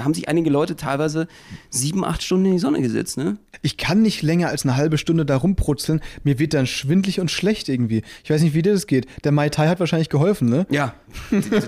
[0.00, 1.28] da haben sich einige Leute teilweise
[1.68, 3.36] sieben, acht Stunden in die Sonne gesetzt, ne?
[3.62, 6.00] Ich kann nicht länger als eine halbe Stunde da rumprutzeln.
[6.24, 8.00] Mir wird dann schwindlig und schlecht irgendwie.
[8.24, 9.06] Ich weiß nicht, wie dir das geht.
[9.24, 10.66] Der Mai Tai hat wahrscheinlich geholfen, ne?
[10.70, 10.94] Ja,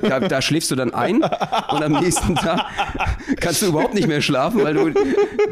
[0.00, 2.64] da, da schläfst du dann ein und am nächsten Tag
[3.40, 4.90] kannst du überhaupt nicht mehr schlafen, weil du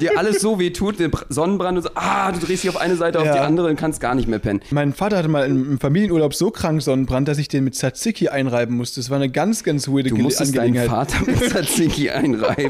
[0.00, 2.96] dir alles so weh tut, der Sonnenbrand und so, ah, du drehst dich auf eine
[2.96, 3.34] Seite auf Ja.
[3.34, 4.60] die andere und kannst gar nicht mehr pennen.
[4.70, 8.76] Mein Vater hatte mal im Familienurlaub so krank Sonnenbrand, dass ich den mit Tzatziki einreiben
[8.76, 9.00] musste.
[9.00, 10.88] Das war eine ganz, ganz weirde Du musstest deinen Angelegenheit.
[11.10, 12.69] Vater mit Tzatziki einreiben.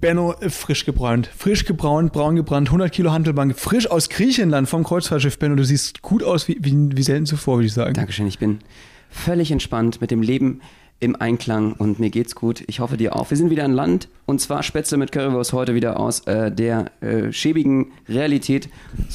[0.00, 1.26] Benno, äh, frisch gebräunt.
[1.26, 3.58] Frisch gebraut, braun gebrannt, 100 Kilo Handelbank.
[3.58, 5.38] Frisch aus Griechenland vom Kreuzfahrtschiff.
[5.38, 7.94] Benno, du siehst gut aus wie, wie, wie selten zuvor, würde ich sagen.
[7.94, 8.58] Dankeschön, ich bin
[9.08, 10.60] völlig entspannt mit dem Leben
[10.98, 12.64] im Einklang und mir geht's gut.
[12.66, 13.28] Ich hoffe dir auch.
[13.30, 16.90] Wir sind wieder an Land und zwar Spätzle mit Currywurst heute wieder aus äh, der
[17.02, 18.70] äh, schäbigen Realität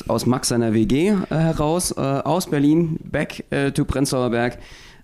[0.07, 4.59] aus Max seiner WG äh, heraus, äh, aus Berlin, back äh, to Prenzlauer Berg.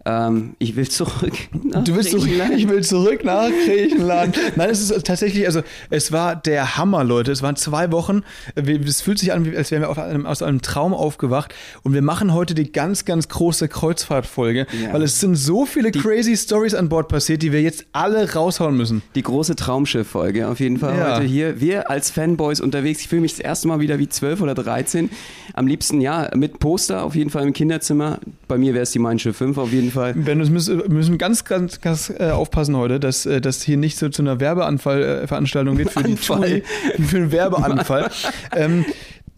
[0.08, 1.34] Ähm, ich will zurück.
[1.64, 4.38] nach Du willst zurück, ich will zurück nach Griechenland.
[4.56, 7.32] Nein, es ist tatsächlich, also es war der Hammer, Leute.
[7.34, 8.22] Es waren zwei Wochen.
[8.56, 11.54] Es fühlt sich an, als wären wir einem, aus einem Traum aufgewacht.
[11.84, 14.94] Und wir machen heute die ganz, ganz große Kreuzfahrtfolge, Ja.
[14.94, 18.78] weil es sind so viele crazy Stories an Bord passiert, die wir jetzt alle raushauen
[18.78, 19.02] müssen.
[19.16, 21.16] Die große Traumschiff-Folge auf jeden Fall Ja.
[21.18, 21.60] heute hier.
[21.60, 23.02] Wir als Fanboys unterwegs.
[23.02, 25.10] Ich fühle mich das erste Mal wieder wie 12 oder 13.
[25.54, 28.20] Am liebsten, ja, mit Poster auf jeden Fall im Kinderzimmer.
[28.48, 29.97] Bei mir wäre es die Mein Schiff 5 auf jeden Fall.
[30.14, 34.10] Ben, wir müssen, ganz, ganz, ganz äh, aufpassen heute, dass äh, das hier nicht so
[34.10, 36.38] zu einer Werbeanfall-Veranstaltung wird für die Anfall.
[36.38, 36.64] Touri,
[37.08, 38.10] für einen Werbeanfall.
[38.56, 38.86] ähm,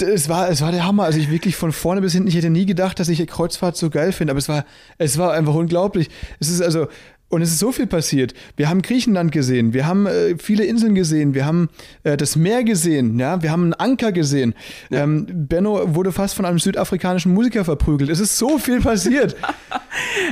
[0.02, 1.04] es war, es war der Hammer.
[1.04, 3.90] Also ich wirklich von vorne bis hinten, ich hätte nie gedacht, dass ich Kreuzfahrt so
[3.90, 4.66] geil finde, aber es war,
[4.98, 6.10] es war einfach unglaublich.
[6.40, 6.88] Es ist also,
[7.30, 8.34] und es ist so viel passiert.
[8.58, 11.70] Wir haben Griechenland gesehen, wir haben äh, viele Inseln gesehen, wir haben
[12.04, 14.56] äh, das Meer gesehen, ja, wir haben einen Anker gesehen.
[14.92, 18.10] Ähm, Benno wurde fast von einem südafrikanischen Musiker verprügelt.
[18.10, 19.36] Es ist so viel passiert.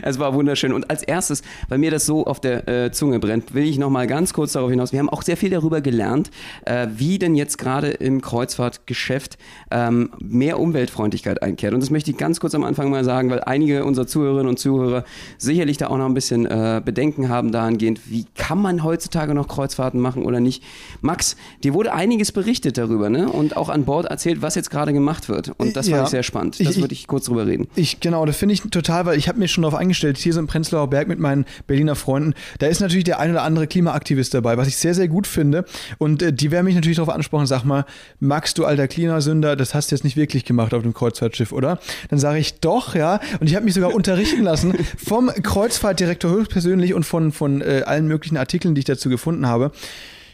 [0.04, 0.72] Es war wunderschön.
[0.72, 3.90] Und als erstes, weil mir das so auf der äh, Zunge brennt, will ich noch
[3.90, 4.92] mal ganz kurz darauf hinaus.
[4.92, 6.32] Wir haben auch sehr viel darüber gelernt,
[6.66, 9.38] äh, wie denn jetzt gerade im Kreuzfahrtgeschäft
[9.72, 11.74] ähm, mehr Umweltfreundlichkeit einkehrt.
[11.74, 14.60] Und das möchte ich ganz kurz am Anfang mal sagen, weil einige unserer Zuhörerinnen und
[14.60, 15.04] Zuhörer
[15.38, 19.48] sicherlich da auch noch ein bisschen äh, Bedenken haben dahingehend, wie kann man heutzutage noch
[19.50, 20.64] Kreuzfahrten machen oder nicht.
[21.02, 23.30] Max, dir wurde einiges berichtet darüber, ne?
[23.30, 25.52] Und auch an Bord erzählt, was jetzt gerade gemacht wird.
[25.58, 25.98] Und das Ja.
[25.98, 26.60] fand ich sehr spannend.
[26.60, 27.68] Das ich- würde ich kurz drüber reden.
[27.76, 30.40] Ich, genau, das finde ich total, weil ich habe mir schon darauf eingestellt, hier so
[30.40, 34.34] im Prenzlauer Berg mit meinen Berliner Freunden, da ist natürlich der ein oder andere Klimaaktivist
[34.34, 35.66] dabei, was ich sehr, sehr gut finde.
[35.98, 37.86] Und äh, die werden mich natürlich darauf ansprechen, sag mal,
[38.22, 41.80] Max, du alter Klimasünder, das hast du jetzt nicht wirklich gemacht auf dem Kreuzfahrtschiff, oder?
[42.10, 43.20] Dann sage ich, doch, ja.
[43.42, 48.08] Und ich habe mich sogar unterrichten lassen vom Kreuzfahrtdirektor höchstpersönlich und von, von äh, allen
[48.08, 49.72] möglichen Artikeln, die ich dazu gefunden habe.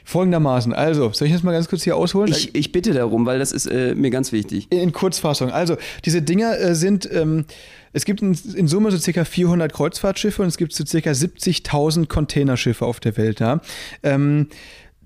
[0.05, 2.29] Folgendermaßen, also, soll ich das mal ganz kurz hier ausholen?
[2.29, 4.67] Ich, ich bitte darum, weil das ist äh, mir ganz wichtig.
[4.69, 5.49] In Kurzfassung.
[5.49, 7.45] Also, diese Dinger äh, sind, ähm,
[7.93, 12.07] es gibt in, in Summe so circa 400 Kreuzfahrtschiffe und es gibt so circa 70.000
[12.07, 13.39] Containerschiffe auf der Welt.
[13.39, 13.61] Ja?
[14.03, 14.47] Ähm,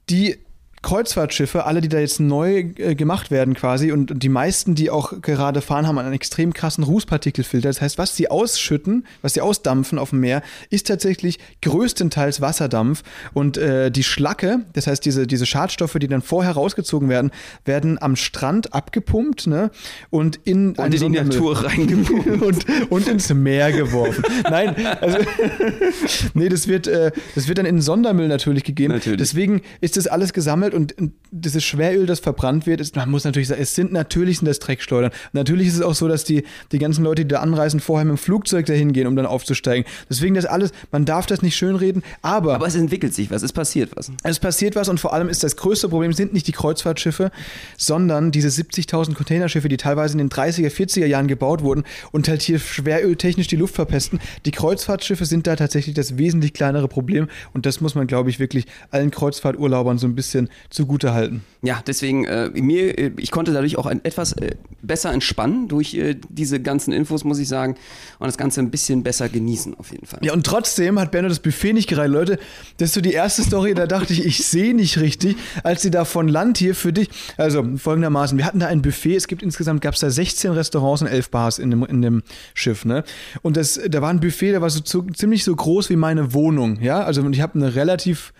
[0.09, 0.37] die
[0.87, 4.89] Kreuzfahrtschiffe, alle, die da jetzt neu äh, gemacht werden quasi und, und die meisten, die
[4.89, 7.67] auch gerade fahren, haben einen extrem krassen Rußpartikelfilter.
[7.67, 13.03] Das heißt, was sie ausschütten, was sie ausdampfen auf dem Meer, ist tatsächlich größtenteils Wasserdampf
[13.33, 17.31] und äh, die Schlacke, das heißt diese, diese Schadstoffe, die dann vorher rausgezogen werden,
[17.65, 19.71] werden am Strand abgepumpt ne?
[20.09, 22.41] und in Und in die Natur reingepumpt.
[22.41, 24.23] und, und ins Meer geworfen.
[24.49, 25.17] Nein, also
[26.33, 28.93] nee, das wird, äh, das wird dann in Sondermüll natürlich gegeben.
[28.93, 29.17] Natürlich.
[29.17, 33.23] Deswegen ist das alles gesammelt und, und dieses Schweröl, das verbrannt wird, ist, man muss
[33.23, 35.11] natürlich sagen, es sind natürlich sind das Dreckschleudern.
[35.33, 38.15] Natürlich ist es auch so, dass die, die ganzen Leute, die da anreisen, vorher mit
[38.15, 39.85] dem Flugzeug dahin gehen, um dann aufzusteigen.
[40.09, 43.53] Deswegen das alles, man darf das nicht schönreden, aber, Aber es entwickelt sich was, es
[43.53, 44.11] passiert was.
[44.23, 47.31] es passiert was und vor allem ist das größte Problem sind nicht die Kreuzfahrtschiffe,
[47.77, 52.41] sondern diese 70.000 Containerschiffe, die teilweise in den 30er, 40er Jahren gebaut wurden und halt
[52.41, 54.19] hier schweröltechnisch die Luft verpesten.
[54.45, 58.39] Die Kreuzfahrtschiffe sind da tatsächlich das wesentlich kleinere Problem und das muss man, glaube ich,
[58.39, 61.43] wirklich allen Kreuzfahrturlaubern so ein bisschen zugute halten.
[61.61, 65.93] Ja, deswegen, äh, mir, äh, ich konnte dadurch auch ein, etwas äh, besser entspannen durch
[65.95, 67.75] äh, diese ganzen Infos, muss ich sagen,
[68.19, 70.19] und das Ganze ein bisschen besser genießen, auf jeden Fall.
[70.23, 72.11] Ja, und trotzdem hat Benno das Buffet nicht gereiht.
[72.11, 72.37] Leute,
[72.77, 75.91] das ist so die erste Story, da dachte ich, ich sehe nicht richtig, als sie
[75.91, 77.09] da von Land hier für dich.
[77.37, 81.01] Also folgendermaßen, wir hatten da ein Buffet, es gibt insgesamt, gab es da 16 Restaurants
[81.01, 82.23] und 11 Bars in dem, in dem
[82.53, 83.03] Schiff, ne?
[83.41, 86.33] Und das, da war ein Buffet, der war so zu, ziemlich so groß wie meine
[86.33, 87.03] Wohnung, ja?
[87.03, 88.33] Also und ich habe eine relativ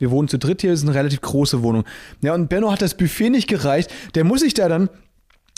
[0.00, 1.84] wir wohnen zu dritt hier, das ist eine relativ große Wohnung.
[2.22, 3.92] Ja, und Benno hat das Buffet nicht gereicht.
[4.16, 4.90] Der muss sich da dann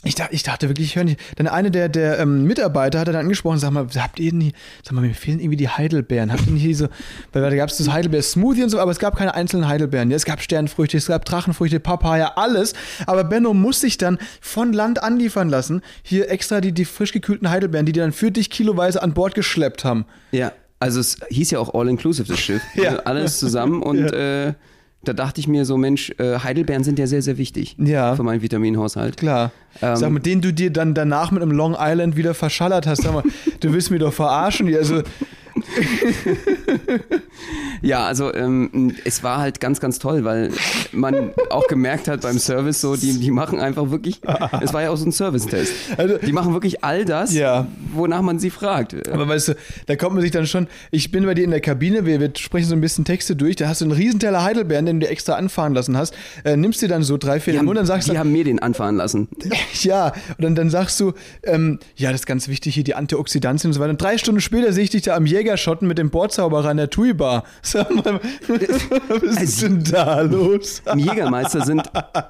[0.04, 1.20] Ich dachte, ich dachte wirklich, ich höre nicht.
[1.36, 4.52] Dann eine der, der ähm, Mitarbeiter hat dann angesprochen, sag mal, habt ihr nie,
[4.82, 6.32] sag mal, mir fehlen irgendwie die Heidelbeeren.
[6.32, 6.90] Habt ihr nicht diese,
[7.32, 10.10] weil da gab es das Heidelbeer-Smoothie und so, aber es gab keine einzelnen Heidelbeeren.
[10.10, 12.72] Ja, es gab Sternfrüchte, es gab Drachenfrüchte, Papaya, alles.
[13.06, 15.82] Aber Benno muss sich dann von Land anliefern lassen.
[16.02, 19.36] Hier extra die, die frisch gekühlten Heidelbeeren, die die dann für dich kiloweise an Bord
[19.36, 20.04] geschleppt haben.
[20.32, 20.50] Ja,
[20.82, 22.62] also es hieß ja auch All-Inclusive, das Schiff.
[22.74, 22.90] Ja.
[22.90, 24.52] Also Alles zusammen und äh,
[25.04, 28.14] da dachte ich mir so, Mensch, äh, Heidelbeeren sind ja sehr, sehr wichtig Ja.
[28.14, 29.16] für meinen Vitaminhaushalt.
[29.16, 29.50] Klar.
[29.80, 33.02] Ähm, sag mal, den du dir dann danach mit einem Long Island wieder verschallert hast.
[33.02, 33.24] Sag mal,
[33.60, 34.72] du willst mich doch verarschen.
[34.74, 35.02] Also,
[37.82, 40.50] Ja, also ähm, es war halt ganz, ganz toll, weil
[40.92, 44.20] man auch gemerkt hat beim Service so, die, die machen einfach wirklich,
[44.60, 45.72] es war ja auch so ein Service-Test.
[45.96, 47.66] Also- die machen wirklich all das, Ja.
[47.92, 48.94] wonach man sie fragt.
[49.10, 49.54] aber weißt du,
[49.86, 50.68] da kommt man sich dann schon.
[50.90, 53.56] Ich bin bei dir in der Kabine, wir, wir sprechen so ein bisschen Texte durch.
[53.56, 56.14] Da hast du einen Riesenteller Heidelbeeren, den du extra anfahren lassen hast.
[56.44, 58.44] Äh, nimmst dir dann so drei, vier haben, Mund und sagst die dann, haben mir
[58.44, 59.28] den anfahren lassen.
[59.82, 61.12] Ja, und dann, dann sagst du,
[61.42, 63.90] ähm, ja, das ist ganz wichtig hier, die Antioxidantien und so weiter.
[63.90, 66.90] Und drei Stunden später sehe ich dich da am Jägerschotten mit dem Bordzauberer in der
[66.90, 67.44] Tui-Bar.
[67.72, 68.20] Sag mal,
[69.08, 70.82] was ist denn da los?
[70.92, 71.82] Im Jägermeister sind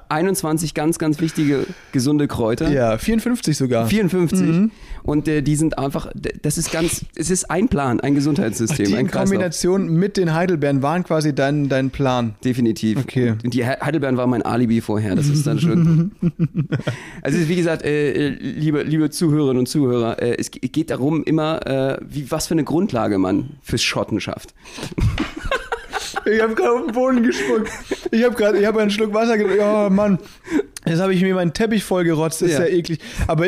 [0.09, 2.69] 21 ganz, ganz wichtige gesunde Kräuter.
[2.69, 3.87] Ja, 54 sogar.
[3.87, 4.39] 54.
[4.47, 4.71] Mhm.
[5.03, 6.07] Und äh, die sind einfach,
[6.41, 9.29] das ist ganz, es ist ein Plan, ein Gesundheitssystem, Die ein in Kreislauf.
[9.31, 12.35] Kombination mit den Heidelbeeren waren quasi dein, dein Plan.
[12.45, 12.99] Definitiv.
[12.99, 13.33] Okay.
[13.43, 16.11] Und die He- Heidelbeeren war mein Alibi vorher, das ist dann schon.
[17.21, 21.23] also wie gesagt, äh, äh, liebe, liebe Zuhörerinnen und Zuhörer, äh, es ge- geht darum
[21.25, 24.53] immer, äh, wie, was für eine Grundlage man fürs Schotten schafft.
[26.25, 27.69] Ich habe gerade auf den Boden gespuckt.
[28.11, 29.61] Ich habe gerade, ich habe einen Schluck Wasser getrunken.
[29.63, 30.19] Oh Mann.
[30.85, 32.71] Jetzt habe ich mir meinen Teppich vollgerotzt, das ist ja, Ja.
[32.75, 32.99] eklig.
[33.27, 33.47] Aber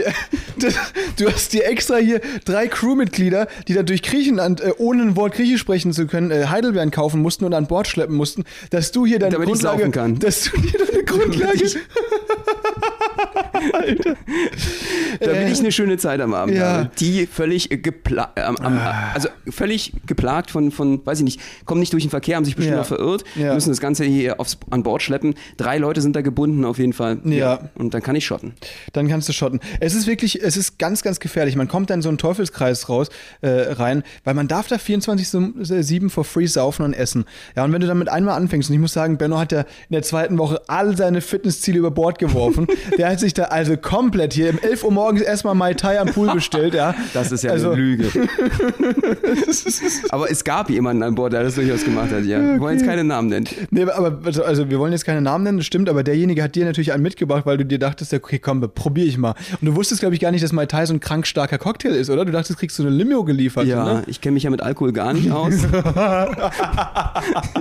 [0.57, 0.74] das,
[1.18, 5.33] du hast dir extra hier drei Crewmitglieder, die da durch Griechenland, äh, ohne ein Wort
[5.33, 9.06] Griechisch sprechen zu können, äh, Heidelbeeren kaufen mussten und an Bord schleppen mussten, dass du
[9.06, 9.89] hier deine Damit Grundlage,
[10.19, 11.78] dass du hier deine Grundlage, ich-
[15.19, 16.59] Damit ich eine schöne Zeit am Abend Äh.
[16.59, 16.65] ja.
[16.77, 16.91] habe.
[17.00, 18.79] Die völlig äh, gepla ähm, am,
[19.13, 22.56] also völlig geplagt von, von, weiß ich nicht, kommen nicht durch den Verkehr, haben sich
[22.56, 22.81] bestimmt Ja.
[22.81, 23.53] noch verirrt, Ja.
[23.53, 25.35] müssen das Ganze hier aufs, an Bord schleppen.
[25.57, 27.19] Drei Leute sind da gebunden auf jeden Fall.
[27.25, 27.69] Ja.
[27.75, 28.53] Und dann kann ich schotten.
[28.94, 29.59] dann kannst du schotten.
[29.79, 31.56] Es ist wirklich, es ist ganz, ganz gefährlich.
[31.56, 33.09] Man kommt dann in so einen Teufelskreis raus,
[33.41, 37.25] äh, rein, weil man darf da 24-7 for free saufen und essen.
[37.56, 39.65] Ja, und wenn du damit einmal anfängst, und ich muss sagen, Benno hat ja in
[39.94, 42.68] der zweiten Woche all seine Fitnessziele über Bord geworfen.
[42.97, 46.07] Der hat sich da also komplett hier um 11 Uhr morgens erstmal Mai Tai am
[46.10, 46.94] Pool bestellt, ja.
[47.13, 48.10] Das ist ja Also- eine Lüge.
[50.10, 52.40] Aber es gab jemanden an Bord, der das durchaus gemacht hat, ja.
[52.42, 53.48] Wir wollen jetzt keine Namen nennen.
[53.72, 56.56] Nee, aber also, also wir wollen jetzt keine Namen nennen, das stimmt, aber derjenige hat
[56.56, 59.36] dir natürlich einen mitgebracht, weil du dir dachtest, okay, komm, probier ich mal.
[59.62, 61.92] Und du wusstest, glaube ich, gar nicht, dass Mai Tai so ein krank starker Cocktail
[61.96, 62.25] ist, oder?
[62.25, 64.04] Du dachtest, kriegst du eine Limo geliefert, Ja, ne?
[64.07, 65.54] ich kenne mich ja mit Alkohol gar nicht aus.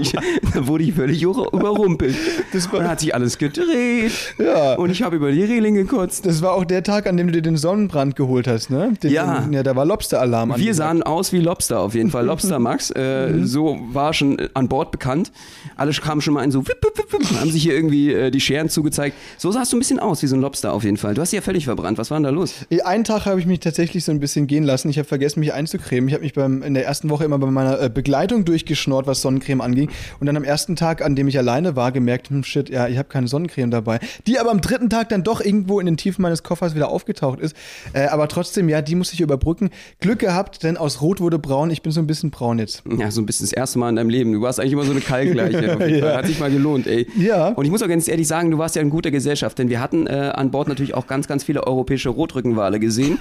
[0.00, 2.14] ich, da wurde ich völlig über- überrumpelt.
[2.52, 4.12] Das war- Und dann hat sich alles gedreht.
[4.38, 4.74] Ja.
[4.74, 6.26] Und ich habe über die Reling gekotzt.
[6.26, 8.92] Das war auch der Tag, an dem du dir den Sonnenbrand geholt hast, ne?
[9.02, 9.40] Den, Ja.
[9.40, 10.48] Den, ja, da war Lobster-Alarm.
[10.50, 10.76] Wir angesagt.
[10.76, 12.24] sahen aus wie Lobster auf jeden Fall.
[12.26, 13.46] Lobster Max, äh, Mhm.
[13.46, 15.32] so war schon äh, an Bord bekannt.
[15.76, 18.30] Alle kamen schon mal ein so, wip, wip, wip, wip, haben sich hier irgendwie äh,
[18.30, 19.16] die Scheren zugezeigt.
[19.38, 21.14] So sahst du ein bisschen aus wie so ein Lobster auf jeden Fall.
[21.14, 21.98] Du hast dich ja völlig verbrannt.
[21.98, 22.54] Was war denn da los?
[22.84, 24.88] Einen Tag habe ich mich tatsächlich so ein bisschen gehen lassen.
[24.88, 26.08] Ich habe vergessen, mich einzucremen.
[26.08, 29.20] Ich habe mich beim, in der ersten Woche immer bei meiner äh, Begleitung durchgeschnort, was
[29.22, 29.90] Sonnencreme anging.
[30.20, 32.98] Und dann am ersten Tag, an dem ich alleine war, gemerkt, hm, shit, ja, ich
[32.98, 34.00] habe keine Sonnencreme dabei.
[34.26, 37.14] Die aber am dritten Tag dann doch irgendwo in den Tiefen meines Koffers wieder aufgetaucht
[37.40, 37.56] ist.
[37.92, 39.70] Äh, aber trotzdem, ja, die muss ich überbrücken.
[40.00, 41.70] Glück gehabt, denn aus Rot wurde braun.
[41.70, 42.82] Ich bin so ein bisschen braun jetzt.
[42.98, 44.32] Ja, so ein bisschen das erste Mal in deinem Leben.
[44.32, 45.24] Du warst eigentlich immer so eine Fall.
[45.24, 46.16] Ja.
[46.16, 47.06] Hat sich mal gelohnt, ey.
[47.16, 47.48] Ja.
[47.48, 49.80] Und ich muss auch ganz ehrlich sagen, du warst ja in guter Gesellschaft, denn wir
[49.80, 53.18] hatten äh, an Bord natürlich auch ganz, ganz viele europäische Rotrückenwale gesehen.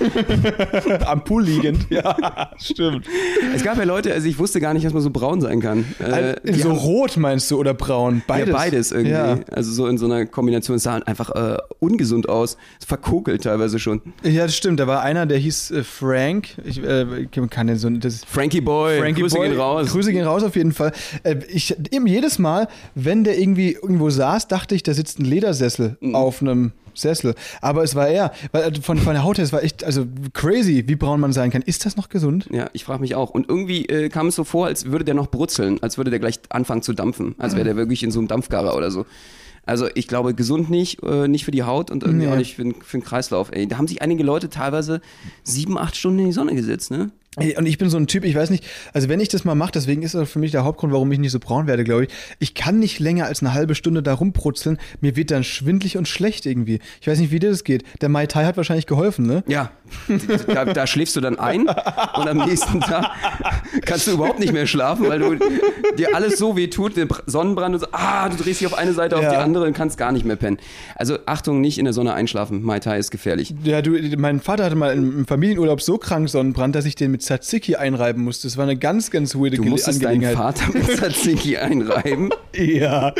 [1.06, 1.88] Am Pool liegend.
[1.94, 3.06] Ja, stimmt.
[3.56, 5.86] es gab ja Leute, also ich wusste gar nicht, dass man so braun sein kann.
[6.00, 8.24] Äh, die so haben- rot meinst du oder braun?
[8.26, 8.48] Beides.
[8.48, 9.12] Ja, beides irgendwie.
[9.12, 9.40] Ja.
[9.52, 10.78] Also so in so einer Kombination.
[10.78, 12.58] Es sah einfach äh, ungesund aus.
[12.86, 13.93] Verkokelt teilweise schon.
[14.24, 14.80] Ja, das stimmt.
[14.80, 16.50] Da war einer, der hieß äh, Frank.
[16.66, 17.90] Ich äh, kann den so.
[17.90, 19.92] Das Frankie Boy, Frankie Grüße Boy, gehen raus.
[19.92, 20.92] Grüße gehen raus auf jeden Fall.
[21.24, 25.26] Äh, ich, eben jedes Mal, wenn der irgendwie irgendwo saß, dachte ich, da sitzt ein
[25.26, 26.16] Ledersessel Mhm.
[26.16, 27.34] auf einem Sessel.
[27.62, 28.32] Aber es war er.
[28.52, 31.34] Weil, äh, von, von der Haut her, es war echt also crazy, wie braun man
[31.34, 31.62] sein kann.
[31.64, 32.48] Ist das noch gesund?
[32.52, 33.32] Ja, ich frage mich auch.
[33.32, 36.20] Und irgendwie äh, kam es so vor, als würde der noch brutzeln, als würde der
[36.20, 39.06] gleich anfangen zu dampfen, als wäre der wirklich in so einem Dampfgarer oder so.
[39.66, 42.32] Also ich glaube, gesund nicht, äh, nicht für die Haut und irgendwie Nee.
[42.34, 43.50] auch nicht für, den- für den Kreislauf.
[43.52, 45.00] Ey, da haben sich einige Leute teilweise
[45.44, 47.12] sieben, acht Stunden in die Sonne gesetzt, ne?
[47.38, 48.64] Und ich bin so ein Typ, ich weiß nicht,
[48.94, 51.20] also wenn ich das mal mache, deswegen ist das für mich der Hauptgrund, warum ich
[51.20, 52.10] nicht so braun werde, glaube ich.
[52.40, 54.78] Ich kann nicht länger als eine halbe Stunde da rumprutzeln.
[55.02, 56.80] Mir wird dann schwindlig und schlecht irgendwie.
[57.02, 57.84] Ich weiß nicht, wie dir das geht.
[58.02, 59.44] Der Mai Tai hat wahrscheinlich geholfen, ne?
[59.48, 59.72] Ja,
[60.48, 63.08] da, da schläfst du dann ein und am nächsten Tag
[63.86, 65.36] kannst du überhaupt nicht mehr schlafen, weil du
[65.98, 68.94] dir alles so weh tut, der Sonnenbrand und so, ah, du drehst dich auf eine
[68.94, 69.32] Seite, auf Ja.
[69.32, 70.58] die andere und kannst gar nicht mehr pennen.
[70.96, 72.62] Also Achtung, nicht in der Sonne einschlafen.
[72.64, 73.54] Mai Tai ist gefährlich.
[73.64, 77.12] Ja, du, mein Vater hatte mal im im Familienurlaub so krank Sonnenbrand, dass ich den
[77.12, 78.48] mit Tzatziki einreiben musste.
[78.48, 80.58] Das war eine ganz, ganz weirde Du musstest deinen Angelegenheit.
[80.60, 82.30] Vater mit Tzatziki einreiben.
[82.56, 83.14] Ja.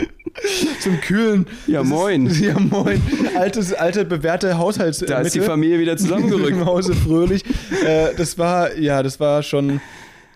[0.82, 1.46] Zum Kühlen.
[1.68, 2.26] Ja, Das moin.
[2.28, 3.02] Ist, ja, moin.
[3.38, 5.16] Altes, alte, bewährte Haushaltsmittel.
[5.16, 6.52] Da ist die Familie wieder zusammengerückt.
[6.58, 7.44] Im Hause fröhlich.
[7.86, 9.80] äh, das war, ja, das war schon,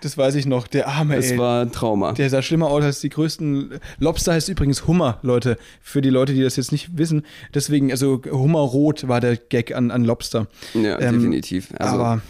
[0.02, 1.38] das weiß ich noch, der arme, Das ey.
[1.40, 2.12] war ein Trauma.
[2.14, 3.80] der sah schlimmer aus als die größten.
[3.98, 5.58] Lobster heißt übrigens Hummer, Leute.
[5.82, 7.24] Für die Leute, die das jetzt nicht wissen.
[7.56, 10.46] Deswegen, also Hummerrot war der Gag an, an Lobster.
[10.76, 11.70] Ja, Ähm, definitiv.
[11.80, 12.22] Also, aber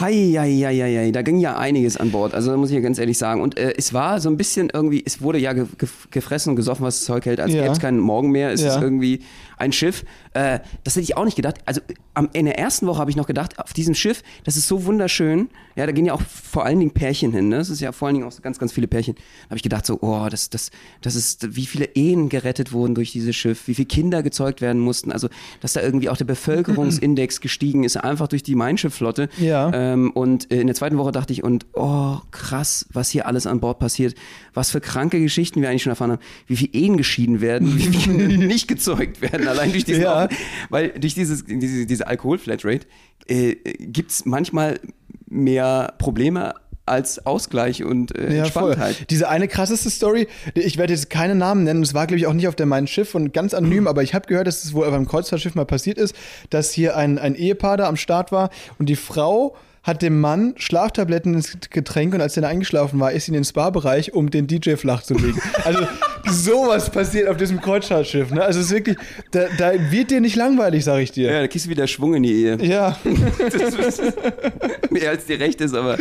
[0.00, 2.32] Hei, hei, hei, hei, hei, da ging ja einiges an Bord.
[2.34, 3.40] Also da muss ich ja ganz ehrlich sagen.
[3.40, 6.56] Und äh, es war so ein bisschen irgendwie, es wurde ja ge ge gefressen und
[6.56, 7.62] gesoffen, was das Zeug hält, als Ja.
[7.62, 8.52] gäbe es keinen Morgen mehr.
[8.52, 8.76] Es Ja.
[8.76, 9.20] ist irgendwie
[9.60, 10.04] ein Schiff.
[10.34, 11.56] Äh, das hätte ich auch nicht gedacht.
[11.64, 11.80] Also
[12.14, 14.84] am, in der ersten Woche habe ich noch gedacht, auf diesem Schiff, das ist so
[14.84, 15.48] wunderschön.
[15.76, 17.48] Ja, da gehen ja auch vor allen Dingen Pärchen hin.
[17.48, 17.58] Ne?
[17.58, 19.14] Das ist ja vor allen Dingen auch so ganz, ganz viele Pärchen.
[19.14, 20.70] Da habe ich gedacht so, oh, das, das,
[21.02, 24.80] das ist, wie viele Ehen gerettet wurden durch dieses Schiff, wie viele Kinder gezeugt werden
[24.80, 25.12] mussten.
[25.12, 25.28] Also,
[25.60, 29.28] dass da irgendwie auch der Bevölkerungsindex gestiegen ist, einfach durch die Mein Schiff-Flotte.
[29.38, 29.70] Ja.
[29.72, 33.46] Ähm, und äh, in der zweiten Woche dachte ich, und oh, krass, was hier alles
[33.46, 34.14] an Bord passiert.
[34.54, 36.22] Was für kranke Geschichten wir eigentlich schon erfahren haben.
[36.46, 40.28] Wie viele Ehen geschieden werden, wie viele nicht gezeugt werden, allein durch diesen, Ja.
[40.70, 42.86] weil durch dieses, diese, diese Alkohol-Flatrate
[43.26, 44.80] äh, gibt es manchmal
[45.28, 46.54] mehr Probleme
[46.86, 48.70] als Ausgleich und äh, Ja, voll.
[48.72, 49.10] Entspanntheit.
[49.10, 52.32] Diese eine krasseste Story, ich werde jetzt keine Namen nennen, es war, glaube ich, auch
[52.32, 54.90] nicht auf der Mein Schiff und ganz anonym, aber ich habe gehört, dass es wohl
[54.90, 56.14] beim Kreuzfahrtschiff mal passiert ist,
[56.48, 59.54] dass hier ein, ein Ehepaar da am Start war und die Frau
[59.88, 63.44] hat dem Mann Schlaftabletten ins Getränk und als der eingeschlafen war, ist sie in den
[63.44, 65.40] Spa-Bereich, um den DJ flach zu legen.
[65.64, 65.86] Also
[66.30, 68.30] sowas passiert auf diesem Kreuzfahrtschiff.
[68.30, 68.42] Ne?
[68.42, 68.96] Also es ist wirklich,
[69.30, 71.30] da, da wird dir nicht langweilig, sag ich dir.
[71.30, 72.58] Ja, da kriegst du wieder Schwung in die Ehe.
[72.62, 74.02] Ja, ist
[74.90, 75.98] mehr als dir recht ist, aber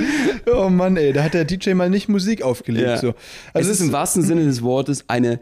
[0.53, 2.87] oh Mann, ey, da hat der DJ mal nicht Musik aufgelegt.
[2.87, 2.97] ja.
[2.97, 3.13] So.
[3.53, 5.39] Also es ist im wahrsten Sinne des Wortes eine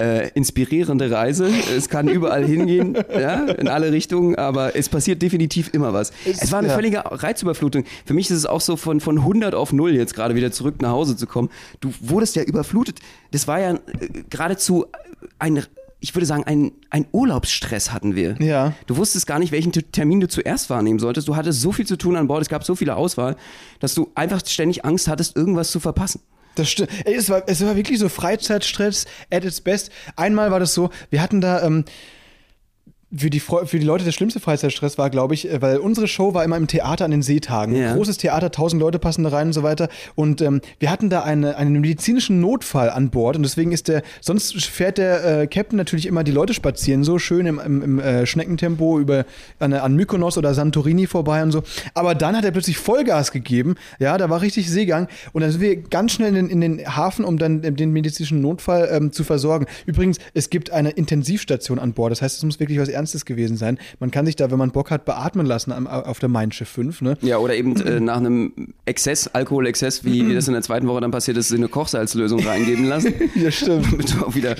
[0.00, 1.48] äh, inspirierende Reise.
[1.76, 6.12] Es kann überall hingehen, ja, in alle Richtungen, aber es passiert definitiv immer was.
[6.24, 6.74] Es, Es- war eine ja.
[6.74, 7.84] völlige Reizüberflutung.
[8.04, 10.80] Für mich ist es auch so von, von 100 auf 0 jetzt gerade wieder zurück
[10.80, 11.50] nach Hause zu kommen.
[11.80, 13.00] Du wurdest ja überflutet.
[13.32, 13.78] Das war ja äh,
[14.30, 14.86] geradezu
[15.38, 15.62] ein
[16.00, 18.36] ich würde sagen, ein, ein Urlaubsstress hatten wir.
[18.40, 18.72] Ja.
[18.86, 21.26] Du wusstest gar nicht, welchen Termin du zuerst wahrnehmen solltest.
[21.26, 23.34] Du hattest so viel zu tun an Bord, es gab so viele Auswahl,
[23.80, 26.20] dass du einfach ständig Angst hattest, irgendwas zu verpassen.
[26.58, 26.90] Das stimmt.
[27.04, 29.90] Es, war, es war wirklich so Freizeitstress at its best.
[30.16, 31.62] Einmal war das so, wir hatten da.
[31.62, 31.84] Ähm,
[33.16, 36.34] für die, für die Leute der schlimmste Freizeitstress war, glaube ich, äh, weil unsere Show
[36.34, 37.74] war immer im Theater an den Seetagen.
[37.74, 37.94] Ja.
[37.94, 39.88] Großes Theater, tausend Leute passen da rein und so weiter.
[40.14, 44.02] Und ähm, wir hatten da eine, einen medizinischen Notfall an Bord und deswegen ist der,
[44.20, 47.98] sonst fährt der äh, Captain natürlich immer die Leute spazieren, so schön im, im, im
[47.98, 49.24] äh, Schneckentempo über
[49.58, 51.62] an, an Mykonos oder Santorini vorbei und so.
[51.94, 53.76] Aber dann hat er plötzlich Vollgas gegeben.
[53.98, 56.96] Ja, da war richtig Seegang und dann sind wir ganz schnell in den, in den
[56.96, 59.64] Hafen, um dann äh, den medizinischen Notfall ähm, zu versorgen.
[59.86, 62.12] Übrigens, es gibt eine Intensivstation an Bord.
[62.12, 63.78] Das heißt, es muss wirklich was Ernstes gewesen sein.
[64.00, 66.68] Man kann sich da, wenn man Bock hat, beatmen lassen am, auf der Main Schiff
[66.68, 67.02] 5.
[67.02, 67.16] Ne?
[67.22, 71.00] Ja, oder eben äh, nach einem Exzess, Alkoholexzess, wie, wie das in der zweiten Woche
[71.00, 73.14] dann passiert ist, eine Kochsalzlösung reingeben lassen.
[73.34, 73.86] Ja, stimmt.
[73.92, 74.56] Damit du auch wieder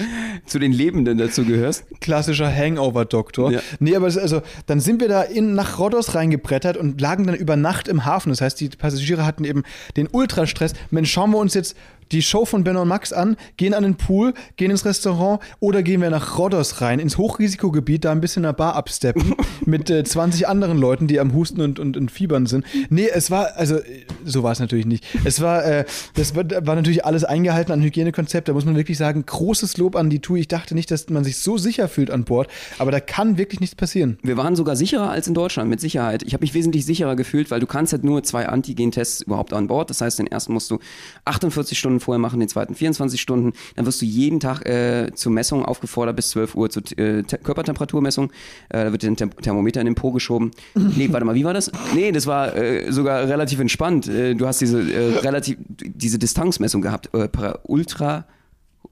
[0.46, 1.84] zu den Lebenden dazu gehörst.
[2.00, 3.50] Klassischer Hangover-Doktor.
[3.50, 3.60] Ja.
[3.80, 7.56] Nee, aber also, dann sind wir da in, nach Rhodos reingebrettert und lagen dann über
[7.56, 8.28] Nacht im Hafen.
[8.30, 9.64] Das heißt, die Passagiere hatten eben
[9.96, 10.74] den Ultrastress.
[10.90, 11.76] Mensch, schauen wir uns jetzt
[12.12, 15.82] die Show von Ben und Max an, gehen an den Pool, gehen ins Restaurant oder
[15.82, 19.34] gehen wir nach Rhodos rein, ins Hochrisikogebiet, da ein bisschen in der Bar absteppen
[19.66, 22.64] mit äh, 20 anderen Leuten, die am Husten und, und, und Fiebern sind.
[22.90, 23.78] Nee, es war, also,
[24.24, 25.04] so war es natürlich nicht.
[25.24, 25.84] Es war, äh,
[26.14, 28.48] das war, war natürlich alles eingehalten an Hygienekonzept.
[28.48, 30.40] Da muss man wirklich sagen, großes Lob an die TUI.
[30.40, 32.48] Ich dachte nicht, dass man sich so sicher fühlt an Bord,
[32.78, 34.18] aber da kann wirklich nichts passieren.
[34.22, 36.22] Wir waren sogar sicherer als in Deutschland, mit Sicherheit.
[36.22, 39.66] Ich habe mich wesentlich sicherer gefühlt, weil du kannst halt nur zwei Antigen-Tests überhaupt an
[39.66, 39.90] Bord.
[39.90, 40.78] Das heißt, den ersten musst du
[41.24, 43.52] 48 Stunden vorher machen, den zweiten 24 Stunden.
[43.76, 47.38] Dann wirst du jeden Tag äh, zur Messung aufgefordert bis 12 Uhr zur äh, Te
[47.38, 48.30] Körpertemperaturmessung.
[48.68, 50.50] Äh, da wird dir ein Tem Thermometer in den Po geschoben.
[50.96, 51.70] Nee, warte mal, wie war das?
[51.94, 54.08] Nee, das war äh, sogar relativ entspannt.
[54.08, 57.60] Äh, du hast diese äh, relativ diese Distanzmessung gehabt, para-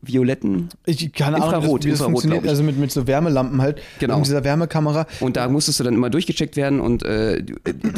[0.02, 2.48] ultravioletten Ich keine Ahnung, Infrarot, wie das Infrarot, funktioniert.
[2.48, 3.80] Also mit, mit so Wärmelampen halt.
[3.98, 4.16] Genau.
[4.16, 5.06] Und dieser Wärmekamera.
[5.20, 7.42] Und da musstest du dann immer durchgecheckt werden und äh,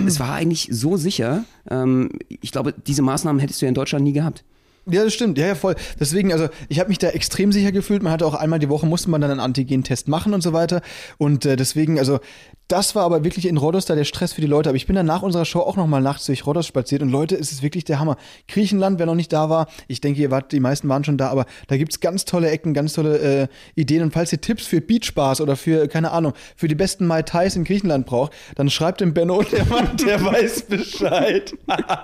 [0.07, 1.45] es war eigentlich so sicher.
[1.71, 4.45] Ähm, ich glaube, diese Maßnahmen hättest du ja in Deutschland nie gehabt.
[4.91, 5.39] Ja, das stimmt.
[5.39, 5.75] Ja, ja, voll.
[6.01, 8.03] Deswegen, also ich habe mich da extrem sicher gefühlt.
[8.03, 10.81] Man hatte auch einmal die Woche, musste man dann einen Antigen-Test machen und so weiter.
[11.19, 12.21] Und äh, deswegen, also
[12.69, 14.69] das war aber wirklich in Rhodos da der Stress für die Leute.
[14.69, 17.01] Aber ich bin dann nach unserer Show auch nochmal nachts durch Rhodos spaziert.
[17.01, 18.19] Und Leute, es ist wirklich der Hammer.
[18.47, 21.31] Griechenland, wer noch nicht da war, ich denke, ihr wart, die meisten waren schon da,
[21.31, 24.03] aber da gibt's ganz tolle Ecken, ganz tolle äh, Ideen.
[24.03, 27.57] Und falls ihr Tipps für Beachbars oder für, keine Ahnung, für die besten Mai Tais
[27.57, 31.55] in Griechenland braucht, dann schreibt dem Benno, der Mann, der weiß Bescheid.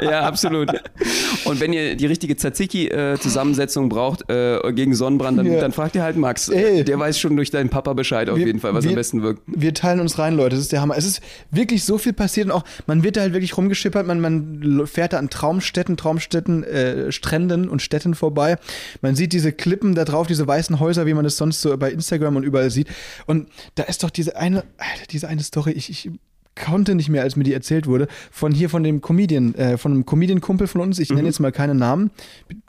[0.00, 0.72] ja, absolut.
[1.44, 2.38] Und wenn ihr die richtige
[2.74, 5.60] Tzatziki-Zusammensetzung braucht äh, gegen Sonnenbrand, dann, Ja.
[5.60, 6.48] dann fragt ihr halt Max.
[6.48, 6.84] Ey.
[6.84, 9.22] Der weiß schon durch deinen Papa Bescheid auf Wir- jeden Fall, was wir- am besten
[9.22, 9.42] wirkt.
[9.46, 10.50] Wir teilen uns rein, Leute.
[10.56, 10.96] Das ist der Hammer.
[10.96, 14.06] Es ist wirklich so viel passiert und auch, man wird da halt wirklich rumgeschippert.
[14.06, 18.56] Man, man fährt da an Traumstätten, Traumstätten, äh, Stränden und Städten vorbei.
[19.02, 21.90] Man sieht diese Klippen da drauf, diese weißen Häuser, wie man das sonst so bei
[21.90, 22.88] Instagram und überall sieht.
[23.26, 26.10] Und da ist doch diese eine, Alter, diese eine Story, ich, ich
[26.56, 29.92] konnte nicht mehr, als mir die erzählt wurde, von hier, von dem Comedian, äh, von
[29.92, 30.98] einem Comedian-Kumpel von uns.
[30.98, 31.16] Ich Mhm.
[31.16, 32.10] nenne jetzt mal keinen Namen.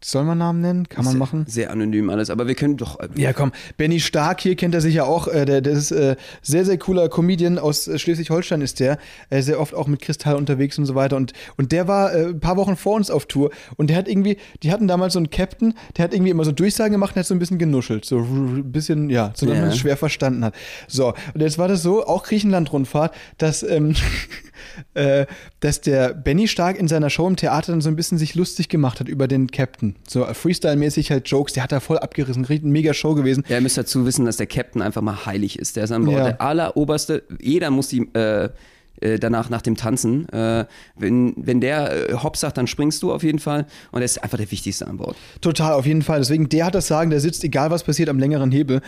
[0.03, 0.89] Soll man Namen nennen?
[0.89, 1.45] Kann man machen?
[1.47, 2.99] Sehr anonym alles, aber wir können doch.
[2.99, 5.27] äh, Ja, komm, Benny Stark hier kennt er sicher auch.
[5.27, 8.97] Äh, der, der ist äh, sehr, sehr cooler Comedian aus äh, Schleswig-Holstein ist der.
[9.29, 11.15] Äh, sehr oft auch mit Kristall unterwegs und so weiter.
[11.15, 13.51] Und, und der war äh, ein paar Wochen vor uns auf Tour.
[13.77, 16.51] Und der hat irgendwie, die hatten damals so einen Captain, der hat irgendwie immer so
[16.51, 18.05] Durchsagen gemacht und hat so ein bisschen genuschelt.
[18.05, 19.61] So ein bisschen, ja, so dass Ja.
[19.61, 20.55] man es schwer verstanden hat.
[20.87, 23.95] So, und jetzt war das so, auch Griechenland-Rundfahrt, dass, ähm,
[24.93, 25.25] äh,
[25.59, 28.69] dass der Benny Stark in seiner Show im Theater dann so ein bisschen sich lustig
[28.69, 29.95] gemacht hat über den Captain.
[30.07, 33.43] So Freestyle-mäßig halt Jokes, der hat da voll abgerissen, eine mega Show gewesen.
[33.47, 35.75] Ja, ihr müsst dazu wissen, dass der Captain einfach mal heilig ist.
[35.75, 36.23] Der ist Bord Ja.
[36.25, 37.23] der alleroberste.
[37.39, 38.49] Jeder muss die äh,
[39.05, 40.27] äh, danach nach dem Tanzen.
[40.29, 40.65] Äh,
[40.97, 43.65] wenn, wenn der äh, Hopp sagt, dann springst du auf jeden Fall.
[43.91, 45.15] Und er ist einfach der Wichtigste an Bord.
[45.41, 46.19] Total, auf jeden Fall.
[46.19, 48.81] Deswegen, der hat das Sagen, der sitzt, egal was passiert, am längeren Hebel.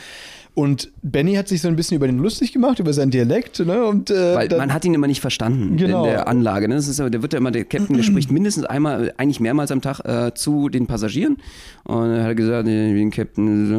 [0.54, 3.86] Und Benny hat sich so ein bisschen über den lustig gemacht, über seinen Dialekt, ne?
[3.86, 6.04] Und, äh, Weil man hat ihn immer nicht verstanden Genau.
[6.04, 6.68] in der Anlage.
[6.68, 6.74] Ne?
[6.74, 9.70] Das ist, aber- der wird ja immer, der Captain, der spricht mindestens einmal, eigentlich mehrmals
[9.70, 11.38] am Tag äh, zu den Passagieren.
[11.84, 13.70] Und er hat gesagt, ein Captain,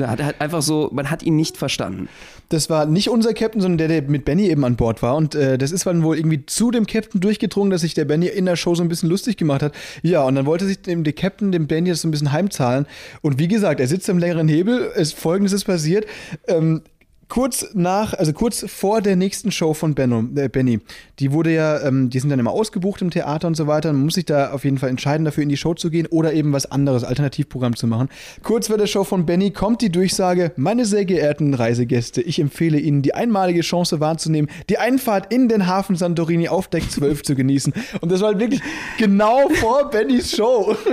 [0.06, 2.08] hat halt einfach so, man hat ihn nicht verstanden.
[2.50, 5.16] Das war nicht unser Captain, sondern der, der mit Benny eben an Bord war.
[5.16, 8.26] Und äh, das ist dann wohl irgendwie zu dem Captain durchgedrungen, dass sich der Benny
[8.26, 9.74] in der Show so ein bisschen lustig gemacht hat.
[10.02, 12.86] Ja, und dann wollte sich dem der Captain dem Benny das so ein bisschen heimzahlen.
[13.20, 14.90] Und wie gesagt, er sitzt am längeren Hebel.
[14.94, 16.06] Es, Folgendes ist passiert.
[16.46, 16.82] Ähm,
[17.28, 20.80] kurz nach, also kurz vor der nächsten Show von Benno, äh, Benny,
[21.18, 23.92] die wurde ja, ähm, die sind dann immer ausgebucht im Theater und so weiter.
[23.92, 26.32] Man muss sich da auf jeden Fall entscheiden, dafür in die Show zu gehen oder
[26.32, 28.08] eben was anderes, Alternativprogramm zu machen.
[28.42, 32.78] Kurz vor der Show von Benny kommt die Durchsage, meine sehr geehrten Reisegäste, ich empfehle
[32.78, 37.34] Ihnen, die einmalige Chance wahrzunehmen, die Einfahrt in den Hafen Santorini auf Deck 12 zu
[37.34, 37.72] genießen.
[38.00, 38.62] Und das war halt wirklich
[38.96, 40.76] genau vor Bennys Show.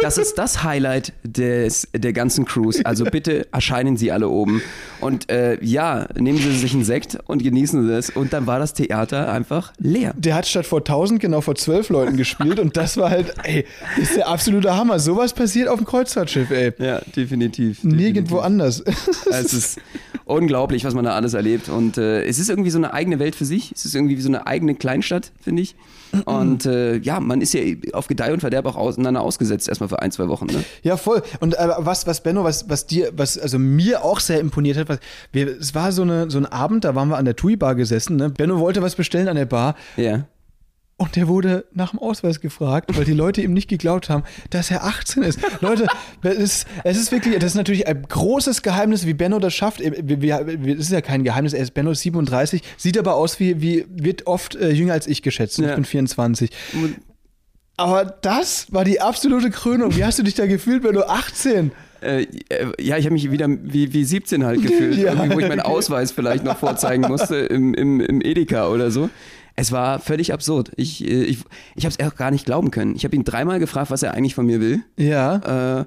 [0.00, 2.80] Das ist das Highlight des, der ganzen Cruise.
[2.84, 4.62] Also bitte erscheinen Sie alle oben.
[5.00, 8.10] Und äh, ja, nehmen Sie sich einen Sekt und genießen Sie es.
[8.10, 10.14] Und dann war das Theater einfach leer.
[10.16, 13.64] Der hat statt vor 1000 genau vor 12 Leuten gespielt und das war halt, ey,
[14.00, 14.98] ist der absolute Hammer.
[14.98, 16.72] Sowas passiert auf dem Kreuzfahrtschiff, ey.
[16.78, 17.84] Ja, definitiv.
[17.84, 18.82] Nirgendwo anders.
[19.30, 19.80] Es ist
[20.24, 21.68] unglaublich, was man da alles erlebt.
[21.68, 23.72] Und äh, es ist irgendwie so eine eigene Welt für sich.
[23.72, 25.74] Es ist irgendwie wie so eine eigene Kleinstadt, finde ich.
[26.24, 27.60] Und äh, ja, man ist ja
[27.92, 30.46] auf Gedeih und Verderb auch auseinander ausgesetzt, erstmal für ein, zwei Wochen.
[30.46, 30.64] Ne?
[30.82, 31.22] Ja, voll.
[31.40, 34.88] Und äh, was, was Benno, was, was dir, was also mir auch sehr imponiert hat,
[34.88, 34.98] was,
[35.32, 38.16] wir, es war so, eine, so ein Abend, da waren wir an der TUI-Bar gesessen.
[38.16, 38.30] Ne?
[38.30, 40.24] Benno wollte was bestellen an der Bar Ja.
[40.98, 44.70] Und der wurde nach dem Ausweis gefragt, weil die Leute ihm nicht geglaubt haben, dass
[44.70, 45.38] er 18 ist.
[45.60, 45.86] Leute,
[46.22, 49.80] es ist, es ist wirklich, das ist natürlich ein großes Geheimnis, wie Benno das schafft.
[49.80, 53.62] Wir, das ist ja kein Geheimnis, er ist Benno ist 37, sieht aber aus wie,
[53.62, 55.58] wie wird oft äh, jünger als ich geschätzt.
[55.58, 55.70] Ja.
[55.70, 56.50] Ich bin 24.
[57.76, 59.94] Aber das war die absolute Krönung.
[59.96, 61.02] Wie hast du dich da gefühlt, Benno?
[61.02, 61.70] 18?
[62.00, 65.16] Äh, äh, ja, ich habe mich wieder wie, wie 17 halt gefühlt, Ja.
[65.16, 69.10] wo ich meinen Ausweis vielleicht noch vorzeigen musste im, im, im Edeka oder so.
[69.58, 70.70] Es war völlig absurd.
[70.76, 71.38] Ich, äh, ich,
[71.74, 72.94] ich habe es auch gar nicht glauben können.
[72.94, 74.84] Ich habe ihn dreimal gefragt, was er eigentlich von mir will.
[74.96, 75.80] Ja.
[75.80, 75.84] Äh,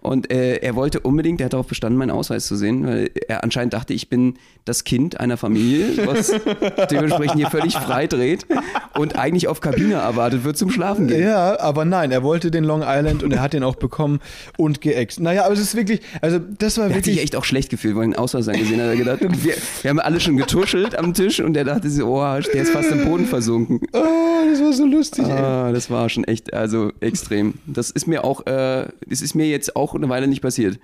[0.00, 3.44] und äh, er wollte unbedingt, er hat darauf bestanden, meinen Ausweis zu sehen, weil er
[3.44, 6.32] anscheinend dachte, ich bin das Kind einer Familie, was
[6.90, 8.46] dementsprechend hier völlig frei dreht
[8.94, 11.22] und eigentlich auf Kabine erwartet wird zum Schlafen gehen.
[11.22, 14.20] Ja, aber nein, er wollte den Long Island und er hat den auch bekommen
[14.56, 15.20] und geäxt.
[15.20, 17.24] Naja, aber es ist wirklich, also das war Er hat sich wirklich.
[17.24, 18.88] echt auch schlecht gefühlt, weil er den Ausweis angesehen hat.
[18.88, 22.20] Er gedacht, wir, wir haben alle schon getuschelt am Tisch und er dachte sich, oh,
[22.22, 23.80] der ist fast im Boden versunken.
[23.92, 24.00] Oh,
[24.50, 25.32] das war so lustig, ey.
[25.32, 27.54] Ah, das war schon echt, also extrem.
[27.66, 30.78] Das ist mir auch, äh, das ist mir jetzt auch eine Weile nicht passiert.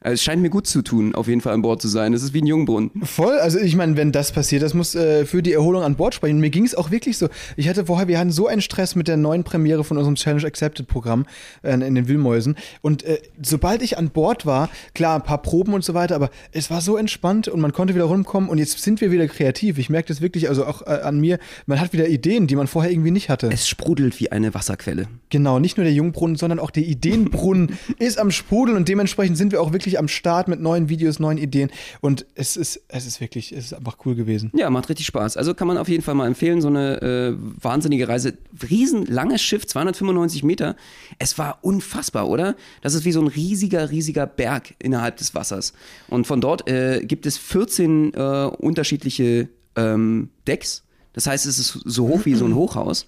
[0.00, 2.14] Also es scheint mir gut zu tun, auf jeden Fall an Bord zu sein.
[2.14, 2.92] Es ist wie ein Jungbrunnen.
[3.02, 6.14] Voll, also ich meine, wenn das passiert, das muss äh, für die Erholung an Bord
[6.14, 6.38] sprechen.
[6.38, 7.28] Mir ging es auch wirklich so.
[7.56, 10.46] Ich hatte vorher, wir hatten so einen Stress mit der neuen Premiere von unserem Challenge
[10.46, 11.26] Accepted Programm
[11.62, 12.56] äh, in den Wühlmäusen.
[12.80, 16.30] Und äh, sobald ich an Bord war, klar, ein paar Proben und so weiter, aber
[16.52, 19.78] es war so entspannt und man konnte wieder rumkommen und jetzt sind wir wieder kreativ.
[19.78, 22.68] Ich merke das wirklich, also auch äh, an mir, man hat wieder Ideen, die man
[22.68, 23.50] vorher irgendwie nicht hatte.
[23.52, 25.08] Es sprudelt wie eine Wasserquelle.
[25.30, 29.50] Genau, nicht nur der Jungbrunnen, sondern auch der Ideenbrunnen ist am Sprudeln und dementsprechend sind
[29.50, 31.70] wir auch wirklich am Start mit neuen Videos, neuen Ideen
[32.00, 34.50] und es ist, es ist wirklich, es ist einfach cool gewesen.
[34.54, 35.36] Ja, macht richtig Spaß.
[35.36, 38.36] Also kann man auf jeden Fall mal empfehlen, so eine äh, wahnsinnige Reise.
[38.68, 40.76] Riesenlanges Schiff, 295 Meter.
[41.18, 42.56] Es war unfassbar, oder?
[42.82, 45.72] Das ist wie so ein riesiger, riesiger Berg innerhalb des Wassers.
[46.08, 50.82] Und von dort äh, gibt es 14 äh, unterschiedliche ähm, Decks.
[51.12, 53.06] Das heißt, es ist so hoch wie so ein Hochhaus.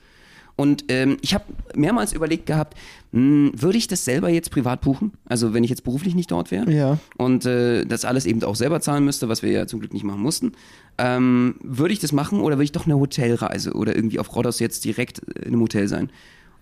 [0.60, 1.44] Und ähm, ich habe
[1.74, 2.76] mehrmals überlegt gehabt,
[3.12, 5.12] mh, würde ich das selber jetzt privat buchen?
[5.24, 6.98] Also wenn ich jetzt beruflich nicht dort wäre Ja.
[7.16, 10.04] und äh, das alles eben auch selber zahlen müsste, was wir ja zum Glück nicht
[10.04, 10.52] machen mussten,
[10.98, 14.58] ähm, würde ich das machen oder würde ich doch eine Hotelreise oder irgendwie auf Rhodos
[14.60, 16.10] jetzt direkt in einem Hotel sein?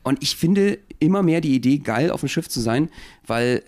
[0.04, 2.88] Und ich finde immer mehr die Idee geil, auf dem Schiff zu sein,
[3.26, 3.62] weil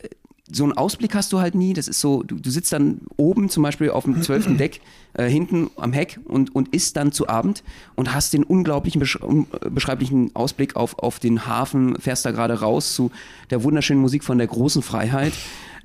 [0.52, 1.72] so einen Ausblick hast du halt nie.
[1.72, 4.80] Das ist so, du, du sitzt dann oben zum Beispiel auf dem zwölften Deck,
[5.14, 7.62] äh, hinten am Heck und, und isst dann zu Abend
[7.94, 12.94] und hast den unglaublichen, äh, beschreiblichen Ausblick auf, auf den Hafen, fährst da gerade raus
[12.94, 13.10] zu
[13.50, 15.32] der wunderschönen Musik von der großen Freiheit.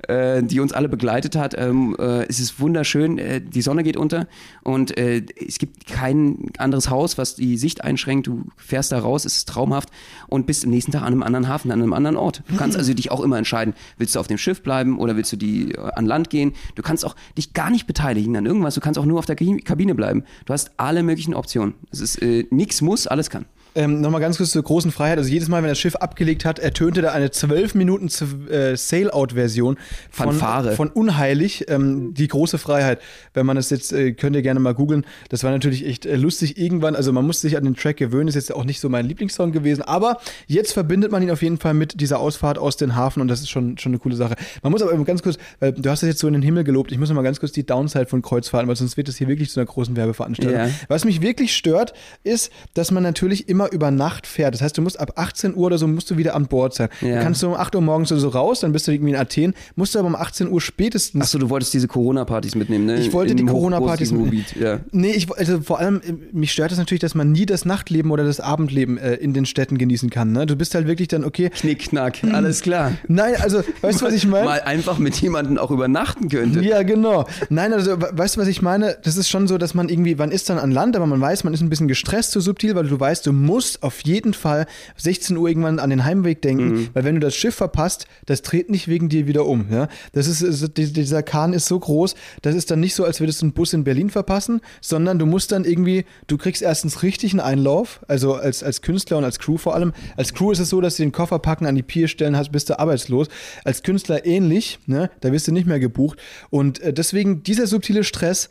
[0.08, 1.54] Äh, Die uns alle begleitet hat.
[1.56, 4.26] Ähm, äh, es ist wunderschön, äh, die Sonne geht unter
[4.62, 8.26] und äh, es gibt kein anderes Haus, was die Sicht einschränkt.
[8.26, 9.90] Du fährst da raus, es ist traumhaft
[10.28, 12.42] und bist am nächsten Tag an einem anderen Hafen, an einem anderen Ort.
[12.48, 15.32] Du kannst also dich auch immer entscheiden, willst du auf dem Schiff bleiben oder willst
[15.32, 16.52] du die äh, an Land gehen.
[16.74, 18.74] Du kannst auch dich gar nicht beteiligen an irgendwas.
[18.74, 20.24] Du kannst auch nur auf der Kabine bleiben.
[20.44, 21.74] Du hast alle möglichen Optionen.
[21.90, 23.46] Es ist nichts muss, alles kann.
[23.76, 25.18] Ähm, Nochmal ganz kurz zur großen Freiheit.
[25.18, 28.08] Also jedes Mal, wenn das Schiff abgelegt hat, ertönte da eine 12 Minuten
[28.50, 29.76] äh, Sail-Out-Version
[30.10, 30.72] von, Fanfare.
[30.72, 33.00] von Unheilig, ähm, die große Freiheit.
[33.34, 35.04] Wenn man das jetzt, äh, könnt ihr gerne mal googeln.
[35.28, 36.96] Das war natürlich echt äh, lustig irgendwann.
[36.96, 38.28] Also man musste sich an den Track gewöhnen.
[38.28, 39.82] Ist jetzt auch nicht so mein Lieblingssong gewesen.
[39.82, 43.28] Aber jetzt verbindet man ihn auf jeden Fall mit dieser Ausfahrt aus den Hafen und
[43.28, 44.36] das ist schon, schon eine coole Sache.
[44.62, 46.64] Man muss aber eben ganz kurz, weil du hast das jetzt so in den Himmel
[46.64, 46.92] gelobt.
[46.92, 49.28] Ich muss noch mal ganz kurz die Downside von Kreuzfahrten, weil sonst wird das hier
[49.28, 50.56] wirklich zu einer großen Werbeveranstaltung.
[50.56, 50.70] Ja.
[50.88, 51.92] Was mich wirklich stört,
[52.24, 54.54] ist, dass man natürlich immer über Nacht fährt.
[54.54, 56.88] Das heißt, du musst ab 18 Uhr oder so musst du wieder an Bord sein.
[57.00, 57.16] Ja.
[57.16, 59.16] Du kannst du um 8 Uhr morgens oder so raus, dann bist du irgendwie in
[59.16, 61.22] Athen, musst du aber um 18 Uhr spätestens.
[61.22, 62.98] Achso, du wolltest diese Corona-Partys mitnehmen, ne?
[63.00, 64.80] Ich wollte In die Corona-Partys Hochrisikogebiet, Ja.
[64.92, 68.10] Nee, ich, also vor allem, äh, mich stört das natürlich, dass man nie das Nachtleben
[68.10, 70.32] oder das Abendleben äh, in den Städten genießen kann.
[70.32, 70.46] Ne?
[70.46, 71.50] Du bist halt wirklich dann, okay.
[71.50, 72.92] Knickknack, alles klar.
[73.08, 74.44] Nein, also, weißt du, was ich meine?
[74.46, 76.60] Mal einfach mit jemandem auch übernachten könnte.
[76.62, 77.26] Ja, genau.
[77.48, 78.96] Nein, also we- weißt du, was ich meine?
[79.02, 81.44] Das ist schon so, dass man irgendwie, man ist dann an Land, aber man weiß,
[81.44, 84.66] man ist ein bisschen gestresst, so subtil, weil du weißt, du musst auf jeden Fall
[84.96, 88.70] 16 Uhr irgendwann an den Heimweg denken, weil wenn du das Schiff verpasst, das dreht
[88.70, 89.66] nicht wegen dir wieder um.
[89.70, 89.88] Ja?
[90.12, 93.20] Das ist, ist, die- dieser Kahn ist so groß, das ist dann nicht so, als
[93.20, 97.02] würdest du einen Bus in Berlin verpassen, sondern du musst dann irgendwie, du kriegst erstens
[97.02, 99.92] richtig einen Einlauf, also als, als Künstler und als Crew vor allem.
[100.16, 102.52] Als Crew ist es so, dass du den Koffer packen, an die Pier stellen hast,
[102.52, 103.28] bist du arbeitslos.
[103.64, 105.10] Als Künstler ähnlich, ne?
[105.20, 106.18] da wirst du nicht mehr gebucht.
[106.50, 108.48] Und äh, deswegen dieser subtile Stress,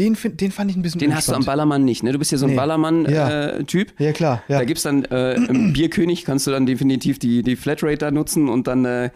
[0.00, 1.46] den, find- den fand ich ein bisschen Den hast du am unspannend.
[1.46, 2.12] Ballermann nicht, ne?
[2.12, 2.56] Du bist ja so ein Nee.
[2.56, 2.62] Ja.
[2.62, 3.92] Ballermann-Typ.
[3.98, 4.42] Ja, klar.
[4.48, 4.58] Ja.
[4.58, 8.48] Da gibt's dann äh, im Bierkönig, kannst du dann definitiv die, die Flatrate da nutzen
[8.48, 9.10] und dann äh,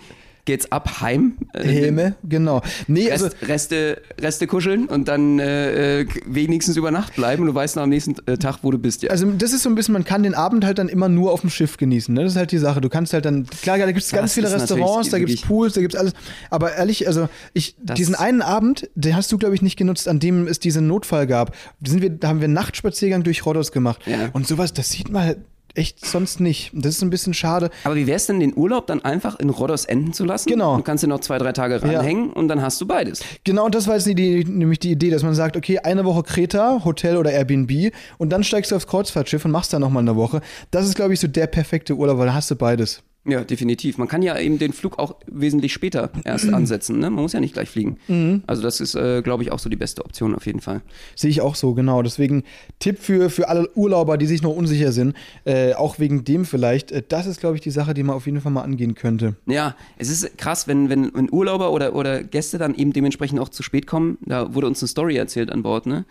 [0.44, 1.38] geht's ab heim.
[1.54, 2.62] Äh, Helme, genau.
[2.86, 7.48] Nee, also Rest, Reste, Reste kuscheln und dann äh, äh, wenigstens über Nacht bleiben und
[7.48, 9.02] du weißt noch am nächsten äh, Tag, wo du bist.
[9.02, 9.10] Ja.
[9.10, 11.40] Also das ist so ein bisschen, man kann den Abend halt dann immer nur auf
[11.40, 12.14] dem Schiff genießen.
[12.14, 12.22] Ne?
[12.24, 12.80] Das ist halt die Sache.
[12.80, 15.72] Du kannst halt dann, klar, da gibt es ganz viele Restaurants, da gibt es Pools,
[15.74, 16.12] da gibt es alles.
[16.50, 20.08] Aber ehrlich, also ich, Das- diesen einen Abend, den hast du, glaube ich, nicht genutzt,
[20.08, 21.52] an dem es diesen Notfall gab.
[21.80, 24.00] Da, sind wir, da haben wir einen Nachtspaziergang durch Rhodos gemacht.
[24.06, 24.28] Ja.
[24.32, 25.38] Und sowas, das sieht man halt
[25.74, 26.70] echt sonst nicht.
[26.72, 27.70] Das ist ein bisschen schade.
[27.84, 30.48] Aber wie wär's denn, den Urlaub dann einfach in Rhodos enden zu lassen?
[30.48, 30.76] Genau.
[30.76, 31.98] Du kannst dir noch zwei, drei Tage Ja.
[31.98, 33.20] ranhängen und dann hast du beides.
[33.44, 36.04] Genau, und das war jetzt die, die, nämlich die Idee, dass man sagt, okay, eine
[36.04, 40.02] Woche Kreta, Hotel oder Airbnb und dann steigst du aufs Kreuzfahrtschiff und machst dann nochmal
[40.02, 40.40] eine Woche.
[40.70, 43.02] Das ist, glaube ich, so der perfekte Urlaub, weil da hast du beides.
[43.26, 43.96] Ja, definitiv.
[43.96, 46.98] Man kann ja eben den Flug auch wesentlich später erst ansetzen.
[46.98, 47.08] Ne?
[47.10, 47.96] Man muss ja nicht gleich fliegen.
[48.06, 48.42] Mhm.
[48.46, 50.82] Also das ist, äh, glaube ich, auch so die beste Option auf jeden Fall.
[51.16, 52.02] Sehe ich auch so, genau.
[52.02, 52.44] Deswegen
[52.80, 56.92] Tipp für, für alle Urlauber, die sich noch unsicher sind, äh, auch wegen dem vielleicht.
[56.92, 59.36] Äh, das ist, glaube ich, die Sache, die man auf jeden Fall mal angehen könnte.
[59.46, 63.48] Ja, es ist krass, wenn, wenn, wenn Urlauber oder, oder Gäste dann eben dementsprechend auch
[63.48, 64.18] zu spät kommen.
[64.26, 66.04] Da wurde uns eine Story erzählt an Bord, ne?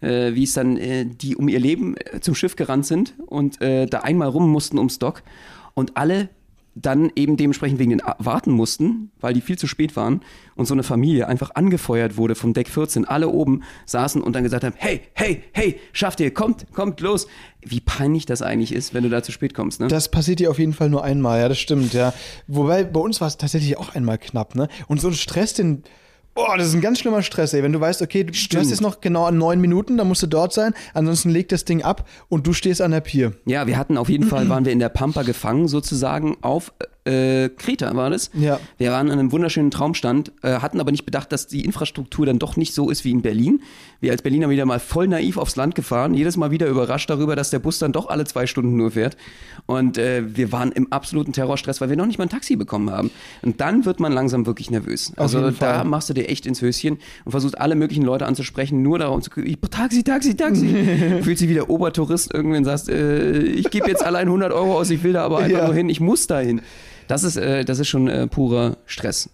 [0.00, 3.60] Äh, wie es dann äh, die um ihr Leben äh, zum Schiff gerannt sind und
[3.60, 5.24] äh, da einmal rum mussten ums Dock
[5.74, 6.28] und alle
[6.82, 10.20] dann eben dementsprechend wegen den warten mussten, weil die viel zu spät waren
[10.54, 14.44] und so eine Familie einfach angefeuert wurde vom Deck 14, alle oben saßen und dann
[14.44, 17.26] gesagt haben, hey, hey, hey, schafft ihr, kommt, kommt, los.
[17.60, 19.88] Wie peinlich das eigentlich ist, wenn du da zu spät kommst, ne?
[19.88, 22.14] Das passiert dir auf jeden Fall nur einmal, ja, das stimmt, ja.
[22.46, 24.68] Wobei bei uns war es tatsächlich auch einmal knapp, ne?
[24.86, 25.82] Und so ein Stress, den.
[26.38, 27.64] Boah, das ist ein ganz schlimmer Stress, ey.
[27.64, 30.22] Wenn du weißt, okay, du, du hast jetzt noch genau an neun Minuten, dann musst
[30.22, 33.32] du dort sein, ansonsten legt das Ding ab und du stehst an der Pier.
[33.44, 36.72] Ja, wir hatten auf jeden Fall, waren wir in der Pampa gefangen sozusagen auf
[37.08, 38.30] äh, Kreta war das.
[38.34, 38.60] Ja.
[38.76, 42.38] Wir waren an einem wunderschönen Traumstand, äh, hatten aber nicht bedacht, dass die Infrastruktur dann
[42.38, 43.62] doch nicht so ist wie in Berlin.
[44.00, 47.34] Wir als Berliner wieder mal voll naiv aufs Land gefahren, jedes Mal wieder überrascht darüber,
[47.34, 49.16] dass der Bus dann doch alle zwei Stunden nur fährt.
[49.66, 52.90] Und äh, wir waren im absoluten Terrorstress, weil wir noch nicht mal ein Taxi bekommen
[52.90, 53.10] haben.
[53.42, 55.12] Und dann wird man langsam wirklich nervös.
[55.16, 58.82] Also jeden da machst du dir echt ins Höschen und versuchst alle möglichen Leute anzusprechen,
[58.82, 60.68] nur darum zu ich, Taxi, Taxi, Taxi.
[61.22, 64.90] Fühlt sich wie der Obertourist irgendwann sagst, äh, ich gebe jetzt allein 100 Euro aus,
[64.90, 65.64] ich will da aber einfach Ja.
[65.66, 66.60] nur hin, ich muss da hin.
[67.08, 69.30] Das ist, äh, das ist schon äh, purer Stress.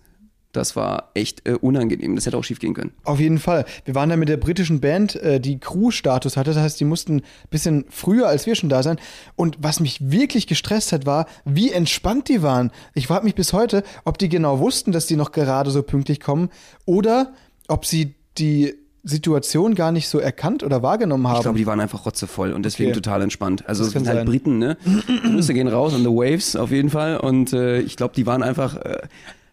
[0.55, 2.15] Das war echt äh, unangenehm.
[2.15, 2.93] Das hätte auch schief gehen können.
[3.03, 3.65] Auf jeden Fall.
[3.85, 6.53] Wir waren da mit der britischen Band, äh, die Crew-Status hatte.
[6.53, 8.99] Das heißt, die mussten ein bisschen früher als wir schon da sein.
[9.37, 12.71] Und was mich wirklich gestresst hat, war, wie entspannt die waren.
[12.95, 16.21] Ich frage mich bis heute, ob die genau wussten, dass die noch gerade so pünktlich
[16.21, 16.51] kommen
[16.87, 17.33] oder
[17.67, 21.37] ob sie die Situation gar nicht so erkannt oder wahrgenommen haben.
[21.37, 23.01] Ich glaube, die waren einfach rotzevoll und deswegen Okay.
[23.01, 23.62] total entspannt.
[23.69, 24.27] Also Das sind halt sein.
[24.27, 24.77] Briten, ne?
[25.25, 27.19] Grüße gehen raus an the Waves auf jeden Fall.
[27.19, 28.99] Und äh, ich glaube, die waren einfach, äh,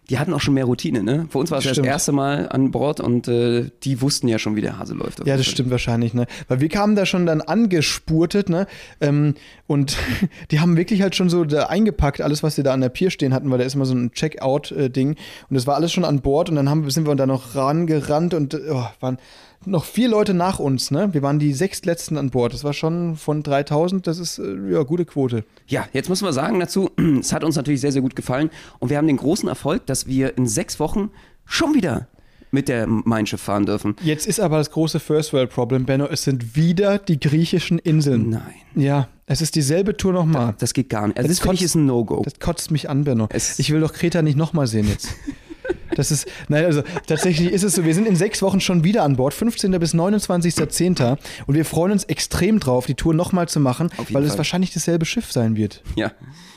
[0.10, 1.28] die hatten auch schon mehr Routine, ne?
[1.30, 4.56] Für uns war es das erste Mal an Bord und äh, die wussten ja schon,
[4.56, 5.26] wie der Hase läuft.
[5.26, 6.26] Ja, das stimmt wahrscheinlich, ne?
[6.48, 8.68] Weil wir kamen da schon dann angespurtet, ne?
[9.00, 9.36] Ähm,
[9.68, 9.98] und
[10.52, 13.10] die haben wirklich halt schon so da eingepackt, alles, was sie da an der Pier
[13.10, 15.10] stehen hatten, weil da ist immer so ein Checkout-Ding.
[15.10, 18.34] Und das war alles schon an Bord und dann haben, sind wir da noch rangerannt
[18.34, 19.18] und äh, oh, waren
[19.66, 21.10] noch vier Leute nach uns, ne?
[21.14, 22.54] Wir waren die sechstletzten an Bord.
[22.54, 25.44] Das war schon von 3000, das ist äh, ja gute Quote.
[25.68, 28.90] Ja, jetzt müssen wir sagen dazu, es hat uns natürlich sehr, sehr gut gefallen und
[28.90, 31.12] wir haben den großen Erfolg, dass wir in sechs Wochen
[31.46, 32.08] schon wieder
[32.54, 33.96] mit der Mein Schiff fahren dürfen.
[34.04, 36.06] Jetzt ist aber das große First World Problem, Benno.
[36.08, 38.30] Es sind wieder die griechischen Inseln.
[38.30, 38.42] Nein.
[38.76, 40.56] Ja, es ist dieselbe Tour nochmal.
[40.60, 41.18] Das geht gar nicht.
[41.18, 42.24] Also Das das, kotzt- ist ein No-Go.
[42.26, 43.28] Das kotzt mich an, Benno.
[43.32, 45.10] Es- ich will doch Kreta nicht nochmal sehen jetzt.
[45.96, 49.04] Das ist, nein, also tatsächlich ist es so, wir sind in sechs Wochen schon wieder
[49.04, 49.72] an Bord, 15.
[49.80, 51.18] bis 29.10.
[51.48, 54.40] Und wir freuen uns extrem drauf, die Tour nochmal zu machen, weil es Fall.
[54.40, 55.84] wahrscheinlich dasselbe Schiff sein wird.
[55.96, 56.12] Ja,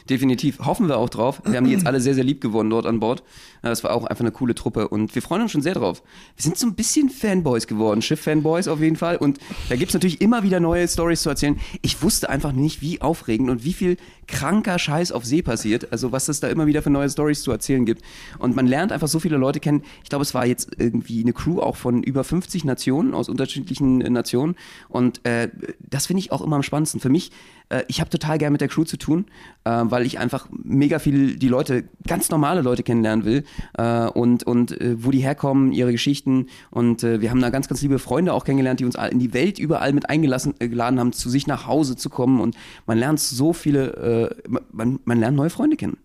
[0.08, 0.58] definitiv.
[0.60, 1.42] Hoffen wir auch drauf.
[1.44, 3.22] Wir haben die jetzt alle sehr, sehr lieb gewonnen dort an Bord.
[3.62, 6.02] Das war auch einfach eine coole Truppe und wir freuen uns schon sehr drauf.
[6.36, 9.16] Wir sind so ein bisschen Fanboys geworden, Schiff-Fanboys auf jeden Fall.
[9.16, 9.38] Und
[9.68, 11.58] da gibt's natürlich immer wieder neue Stories zu erzählen.
[11.80, 15.92] Ich wusste einfach nicht, wie aufregend und wie viel kranker Scheiß auf See passiert.
[15.92, 18.02] Also was es da immer wieder für neue Stories zu erzählen gibt.
[18.38, 19.82] Und man lernt einfach so viele Leute kennen.
[20.02, 23.98] Ich glaube, es war jetzt irgendwie eine Crew auch von über 50 Nationen, aus unterschiedlichen
[23.98, 24.56] Nationen.
[24.88, 27.00] Und äh, das finde ich auch immer am spannendsten.
[27.00, 27.30] Für mich,
[27.70, 29.26] äh, ich habe total gern mit der Crew zu tun,
[29.64, 33.44] äh, weil ich einfach mega viel die Leute, ganz normale Leute kennenlernen will
[33.78, 36.48] äh, und, und äh, wo die herkommen, ihre Geschichten.
[36.72, 39.33] Und äh, wir haben da ganz, ganz liebe Freunde auch kennengelernt, die uns in die
[39.33, 42.40] Welt überall mit eingelassen äh, haben, zu sich nach Hause zu kommen.
[42.40, 45.96] Und man lernt so viele, äh, man, man lernt neue Freunde kennen.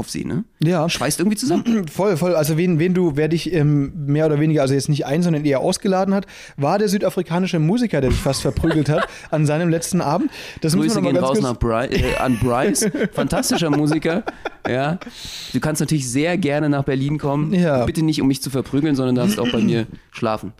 [0.00, 0.44] Auf See, ne?
[0.62, 0.88] Ja.
[0.88, 1.86] Schweißt irgendwie zusammen.
[1.92, 2.34] Voll, voll.
[2.34, 5.44] Also wen, wen du, wer dich ähm, mehr oder weniger, also jetzt nicht ein, sondern
[5.44, 10.00] eher ausgeladen hat, war der südafrikanische Musiker, der dich fast verprügelt hat an seinem letzten
[10.00, 10.30] Abend.
[10.62, 14.24] Das Grüße gehen raus nach Bry äh, an Bryce, fantastischer Musiker.
[14.66, 14.98] Ja,
[15.52, 17.52] du kannst natürlich sehr gerne nach Berlin kommen.
[17.52, 17.84] Ja.
[17.84, 20.54] Bitte nicht, um mich zu verprügeln, sondern darfst auch bei mir schlafen.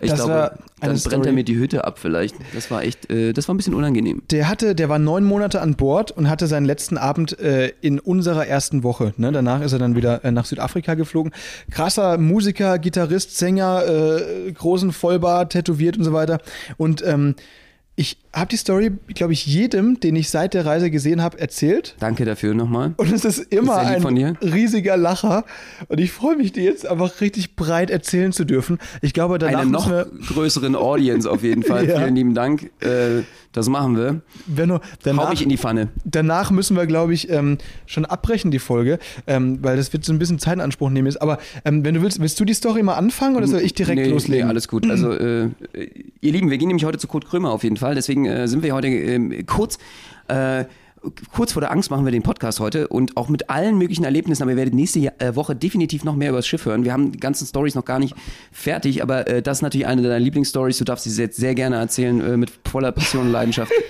[0.00, 1.26] Ich Das war glaube, dann brennt Story.
[1.26, 2.34] er mir die Hütte ab vielleicht.
[2.54, 4.22] Das war echt, äh, das war ein bisschen unangenehm.
[4.30, 7.98] Der hatte, der war neun Monate an Bord und hatte seinen letzten Abend äh, in
[7.98, 9.12] unserer ersten Woche.
[9.18, 9.32] Ne?
[9.32, 11.32] Danach ist er dann wieder äh, nach Südafrika geflogen.
[11.70, 16.38] Krasser Musiker, Gitarrist, Sänger, äh, großen Vollbart, tätowiert und so weiter.
[16.78, 17.34] Und ähm,
[18.02, 21.94] ich habe die Story, glaube ich, jedem, den ich seit der Reise gesehen habe, erzählt.
[22.00, 22.94] Danke dafür nochmal.
[22.96, 25.44] Und es ist immer lieb ein riesiger Lacher.
[25.86, 28.78] Und ich freue mich, die jetzt einfach richtig breit erzählen zu dürfen.
[29.02, 31.82] Ich glaube, danach Eine noch größeren Audience auf jeden Fall.
[31.92, 31.98] Ja.
[31.98, 32.70] Vielen lieben Dank.
[32.80, 34.22] Äh, das machen wir.
[34.46, 35.88] Benno, Hau danach, mich in die Pfanne.
[36.04, 40.12] danach müssen wir, glaube ich, ähm, schon abbrechen, die Folge, ähm, weil das wird so
[40.12, 41.14] ein bisschen Zeit in Anspruch nehmen.
[41.18, 44.00] Aber ähm, wenn du willst, willst du die Story mal anfangen oder soll ich direkt
[44.00, 44.46] nee, loslegen?
[44.46, 44.88] Nee, alles gut.
[44.88, 45.50] Also, äh,
[46.20, 47.91] ihr Lieben, wir gehen nämlich heute zu Kurt Krömer auf jeden Fall.
[47.94, 49.78] Deswegen äh, sind wir heute ähm, kurz.
[50.28, 50.64] Äh,
[51.32, 54.42] Kurz vor der Angst machen wir den Podcast heute und auch mit allen möglichen Erlebnissen,
[54.42, 56.84] aber ihr werdet nächste äh, Woche definitiv noch mehr über das Schiff hören.
[56.84, 58.14] Wir haben die ganzen Stories noch gar nicht
[58.52, 60.78] fertig, aber äh, das ist natürlich eine deiner Lieblingsstories.
[60.78, 63.72] Du darfst sie jetzt sehr gerne erzählen, äh, mit voller Passion und Leidenschaft.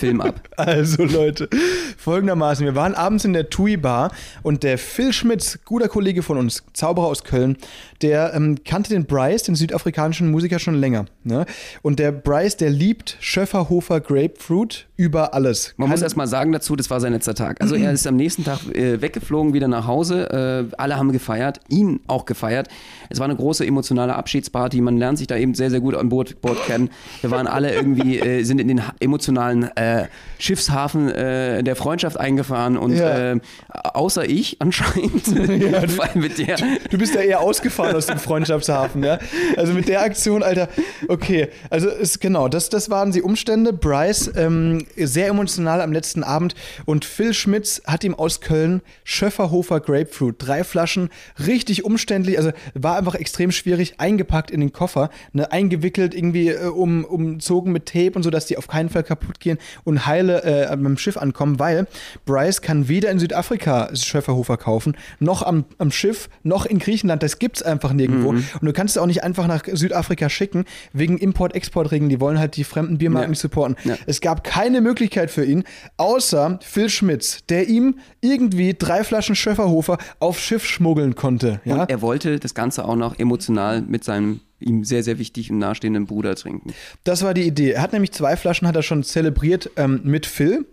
[0.00, 0.40] Film ab.
[0.56, 1.48] Also Leute,
[1.96, 6.36] folgendermaßen, wir waren abends in der TUI Bar und der Phil Schmitz, guter Kollege von
[6.36, 7.56] uns, Zauberer aus Köln,
[8.02, 11.06] der ähm, kannte den Bryce, den südafrikanischen Musiker, schon länger.
[11.24, 11.46] Ne?
[11.80, 15.72] Und der Bryce, der liebt Schöfferhofer Grapefruit über alles.
[15.78, 17.60] Man muss erst mal sagen dazu, das war sein letzter Tag.
[17.62, 20.68] Also er ist am nächsten Tag äh, weggeflogen, wieder nach Hause.
[20.70, 22.68] Äh, alle haben gefeiert, ihn auch gefeiert.
[23.08, 24.82] Es war eine große emotionale Abschiedsparty.
[24.82, 26.90] Man lernt sich da eben sehr, sehr gut an Bord, Bord kennen.
[27.22, 29.89] Wir waren alle irgendwie, äh, sind in den emotionalen äh,
[30.38, 33.32] Schiffshafen äh, der Freundschaft eingefahren und Ja.
[33.32, 35.26] äh, außer ich anscheinend,
[35.62, 36.56] Ja, allem mit der,
[36.90, 39.18] Du bist ja eher ausgefahren aus dem Freundschaftshafen, ja?
[39.56, 40.68] Also mit der Aktion, Alter,
[41.08, 41.48] okay.
[41.68, 43.72] Also ist genau, das, das waren die Umstände.
[43.72, 46.54] Bryce, ähm, sehr emotional am letzten Abend
[46.86, 51.10] und Phil Schmitz hat ihm aus Köln Schöfferhofer Grapefruit, drei Flaschen,
[51.46, 56.64] richtig umständlich, also war einfach extrem schwierig, eingepackt in den Koffer, ne, eingewickelt, irgendwie äh,
[56.66, 60.42] um, umzogen mit Tape und so, dass die auf keinen Fall kaputt gehen und heile
[60.44, 61.86] äh, beim Schiff ankommen, weil
[62.26, 67.22] Bryce kann weder in Südafrika Schöfferhofer kaufen, noch am, am Schiff, noch in Griechenland.
[67.22, 68.30] Das gibt's einfach nirgendwo.
[68.30, 72.08] Und du kannst es auch nicht einfach nach Südafrika schicken, wegen Import-Export-Regeln.
[72.08, 73.30] Die wollen halt die fremden Biermarken Ja.
[73.30, 73.76] nicht supporten.
[73.84, 73.96] Ja.
[74.06, 75.64] Es gab keine Möglichkeit für ihn,
[75.96, 81.60] außer Phil Schmitz, der ihm irgendwie drei Flaschen Schöfferhofer auf Schiff schmuggeln konnte.
[81.64, 81.82] Ja?
[81.82, 85.58] und er wollte das Ganze auch noch emotional mit seinem ihm sehr, sehr wichtig und
[85.58, 86.72] nahestehenden Bruder trinken.
[87.04, 87.72] Das war die Idee.
[87.72, 90.66] Er hat nämlich zwei Flaschen, hat er schon zelebriert ähm, mit Phil.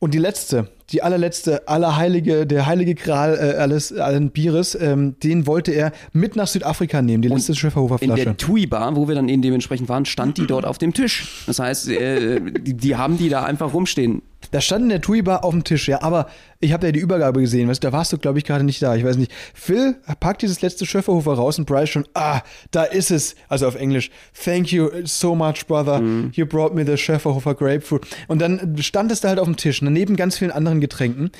[0.00, 5.48] Und die letzte, die allerletzte, allerheilige, der heilige Gral äh, alles, allen Bieres, ähm, den
[5.48, 8.24] wollte er mit nach Südafrika nehmen, die letzte Schöfferhofer In Flasche.
[8.24, 11.42] der TUI-Bar, wo wir dann eben dementsprechend waren, stand die dort auf dem Tisch.
[11.46, 14.22] Das heißt, äh, die, die haben die da einfach rumstehen.
[14.52, 16.28] Da stand in der TUI-Bar auf dem Tisch, ja, aber
[16.60, 18.96] ich habe ja die Übergabe gesehen, weißt da warst du, glaube ich, gerade nicht da,
[18.96, 19.32] ich weiß nicht.
[19.54, 22.40] Phil packt dieses letzte Schöfferhofer raus und Bryce schon, ah,
[22.72, 24.10] da ist es, also auf Englisch,
[24.44, 26.32] thank you so much, brother, Mhm.
[26.34, 28.06] you brought me the Schöfferhofer Grapefruit.
[28.26, 31.30] Und dann stand es da halt auf dem Tisch, ne, neben ganz vielen anderen Getränken.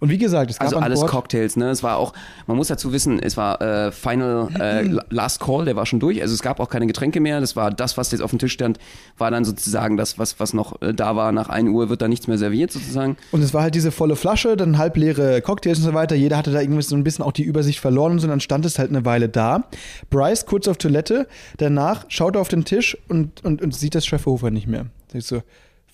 [0.00, 1.70] Und wie gesagt, es gab Also alles Bord, Cocktails, ne?
[1.70, 2.12] Es war auch,
[2.46, 6.00] man muss dazu wissen, es war äh, Final äh, La- Last Call, der war schon
[6.00, 6.20] durch.
[6.20, 7.40] Also es gab auch keine Getränke mehr.
[7.40, 8.78] Das war das, was jetzt auf dem Tisch stand,
[9.16, 11.32] war dann sozusagen das, was, was noch äh, da war.
[11.32, 13.16] Nach 1 Uhr wird da nichts mehr serviert sozusagen.
[13.30, 16.14] Und es war halt diese volle Flasche, dann halbleere Cocktails und so weiter.
[16.14, 18.26] Jeder hatte da irgendwie so ein bisschen auch die Übersicht verloren und so.
[18.26, 19.64] Dann stand es halt eine Weile da.
[20.10, 21.26] Bryce kurz auf Toilette,
[21.58, 24.86] danach schaut er auf den Tisch und, und, und sieht das Schöfferhofer nicht mehr.
[25.12, 25.42] Sagt so,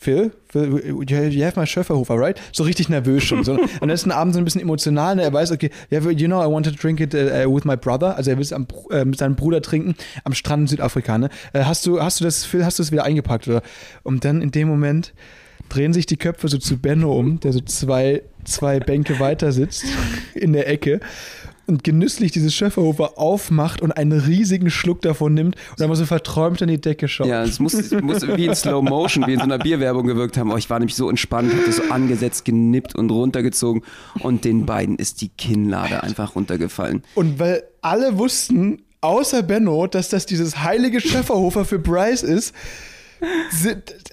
[0.00, 2.40] Phil, Phil, you have my Schöfferhofer, right?
[2.52, 3.44] So richtig nervös schon.
[3.44, 3.58] So.
[3.80, 5.14] Und ist ein Abend so ein bisschen emotional.
[5.14, 5.24] Ne?
[5.24, 8.16] Er weiß, okay, you know, I want to drink it uh, with my brother.
[8.16, 11.18] Also er will es am, äh, mit seinem Bruder trinken am Strand in Südafrika.
[11.18, 11.28] Ne?
[11.52, 13.46] Äh, hast, du, hast du das, Phil, hast du es wieder eingepackt?
[13.46, 13.60] Oder?
[14.02, 15.12] Und dann in dem Moment
[15.70, 19.84] drehen sich die Köpfe so zu Benno um, der so zwei, zwei Bänke weiter sitzt
[20.34, 21.00] in der Ecke
[21.70, 26.04] und genüsslich dieses Schöfferhofer aufmacht und einen riesigen Schluck davon nimmt und dann mal so
[26.04, 27.28] verträumt an die Decke schaut.
[27.28, 30.50] Ja, es muss, muss wie in Slow Motion, wie in so einer Bierwerbung gewirkt haben.
[30.50, 33.82] Oh, ich war nämlich so entspannt, hab das so angesetzt, genippt und runtergezogen.
[34.18, 37.02] Und den beiden ist die Kinnlade einfach runtergefallen.
[37.14, 42.54] Und weil alle wussten, außer Benno, dass das dieses heilige Schöfferhofer für Bryce ist,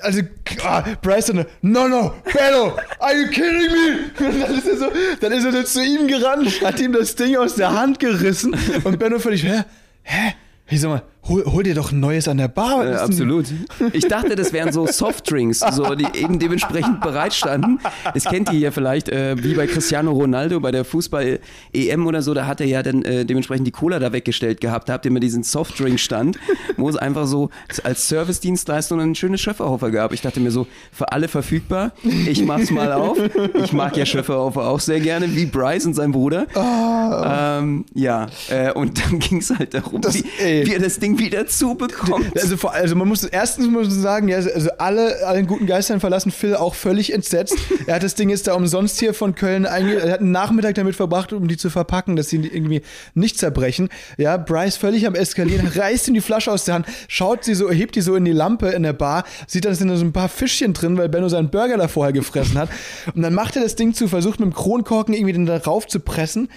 [0.01, 0.21] also
[0.63, 4.27] ah, dann, no, no, Benno, are you kidding me?
[4.27, 4.85] Und dann ist er so,
[5.21, 8.55] dann ist er so zu ihm gerannt, hat ihm das Ding aus der Hand gerissen
[8.83, 9.63] und Benno völlig, hä,
[10.03, 10.33] hä?
[10.69, 12.85] Ich sag mal, hol, hol dir doch ein neues an der Bar.
[12.87, 13.45] Äh, absolut.
[13.93, 17.79] Ich dachte, das wären so Softdrinks, so, die eben dementsprechend bereitstanden.
[18.13, 22.33] Das kennt ihr ja vielleicht, äh, wie bei Cristiano Ronaldo bei der Fußball-EM oder so,
[22.33, 24.89] da hat er ja dann äh, dementsprechend die Cola da weggestellt gehabt.
[24.89, 26.37] Da habt ihr immer diesen Softdrink-Stand,
[26.77, 27.49] wo es einfach so
[27.83, 30.13] als Service-Dienstleistung ein schönes Schöfferhofer gab.
[30.13, 31.91] Ich dachte mir so, für alle verfügbar.
[32.27, 33.17] Ich mach's mal auf.
[33.63, 36.47] Ich mag ja Schöfferhofer auch sehr gerne, wie Bryce und sein Bruder.
[36.55, 41.16] Ähm, ja, äh, und dann ging es halt darum, Das- wie, wie er das Ding
[41.19, 42.31] wieder zubekommt.
[42.37, 45.99] Also, vor, also man muss erstens muss man sagen, ja, also alle, alle guten Geistern
[45.99, 47.57] verlassen Phil auch völlig entsetzt.
[47.85, 50.75] Er hat das Ding jetzt da umsonst hier von Köln einge er hat einen Nachmittag
[50.75, 52.81] damit verbracht, um die zu verpacken, dass sie irgendwie
[53.13, 53.89] nicht zerbrechen.
[54.17, 57.69] Ja, Bryce völlig am Eskalieren, reißt ihm die Flasche aus der Hand, schaut sie so,
[57.69, 60.13] hebt die so in die Lampe in der Bar, sieht dann, sind da so ein
[60.13, 62.69] paar Fischchen drin, weil Benno seinen Burger da vorher gefressen hat.
[63.13, 65.87] Und dann macht er das Ding zu, versucht mit dem Kronkorken irgendwie den da rauf
[65.87, 66.49] zu pressen.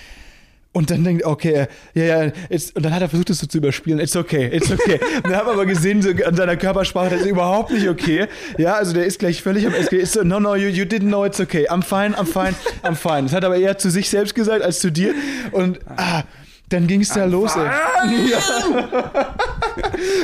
[0.73, 3.59] Und dann denkt, okay, ja, ja, it's, und dann hat er versucht, das so zu
[3.59, 3.99] überspielen.
[3.99, 5.01] It's okay, it's okay.
[5.17, 8.29] Und dann haben wir aber gesehen, so an seiner Körpersprache, das ist überhaupt nicht okay.
[8.57, 9.75] Ja, also der ist gleich völlig am.
[9.75, 11.69] Ist so, no, no, you, you didn't know it's okay.
[11.69, 12.55] I'm fine, I'm fine,
[12.85, 13.25] I'm fine.
[13.25, 15.13] Das hat er aber eher zu sich selbst gesagt als zu dir.
[15.51, 16.23] Und, ah,
[16.69, 18.31] dann ging es da los, ey.
[18.31, 18.39] Ja.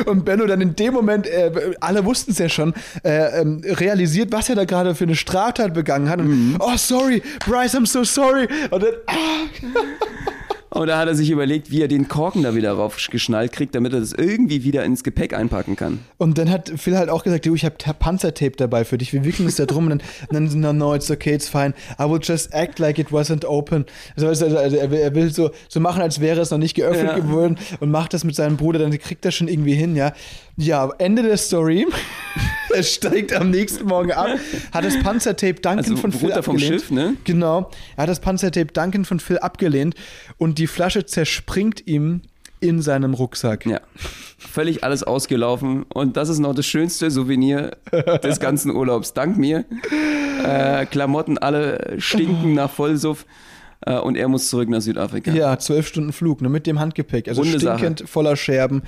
[0.06, 4.30] Und Benno dann in dem Moment, äh, alle wussten es ja schon, äh, ähm, realisiert,
[4.30, 6.20] was er da gerade für eine Straftat begangen hat.
[6.20, 8.46] Und, oh, sorry, Bryce, I'm so sorry.
[8.70, 9.12] Und dann, ah,
[10.80, 13.92] Und da hat er sich überlegt, wie er den Korken da wieder raufgeschnallt kriegt, damit
[13.92, 16.00] er das irgendwie wieder ins Gepäck einpacken kann.
[16.18, 19.24] Und dann hat Phil halt auch gesagt, du, ich habe Panzertape dabei für dich, wir
[19.24, 21.72] wickeln es da drum und dann, dann no, no, it's okay, it's fine.
[21.98, 23.86] I will just act like it wasn't open.
[24.16, 27.06] Also, also er, will, er will so, so machen, als wäre es noch nicht geöffnet
[27.08, 27.18] ja.
[27.18, 30.12] geworden und macht das mit seinem Bruder, dann kriegt er schon irgendwie hin, ja.
[30.58, 31.86] Ja, Ende der Story.
[32.74, 34.28] er steigt am nächsten Morgen ab,
[34.72, 36.44] hat das Panzertape Duncan also, von Phil abgelehnt.
[36.44, 37.16] vom Schiff, ne?
[37.24, 37.70] Genau.
[37.96, 39.94] Er hat das Panzertape Duncan von Phil abgelehnt
[40.38, 42.22] und die Flasche zerspringt ihm
[42.60, 43.66] in seinem Rucksack.
[43.66, 43.80] Ja.
[44.38, 45.84] Völlig alles ausgelaufen.
[45.92, 47.76] Und das ist noch das schönste Souvenir
[48.22, 49.12] des ganzen Urlaubs.
[49.12, 49.64] Dank mir.
[50.42, 53.26] Äh, Klamotten alle stinken nach Vollsuff.
[53.80, 55.30] Äh, und er muss zurück nach Südafrika.
[55.32, 57.28] Ja, zwölf Stunden Flug, nur mit dem Handgepäck.
[57.28, 58.08] Also runde stinkend, Sache.
[58.08, 58.82] voller Scherben.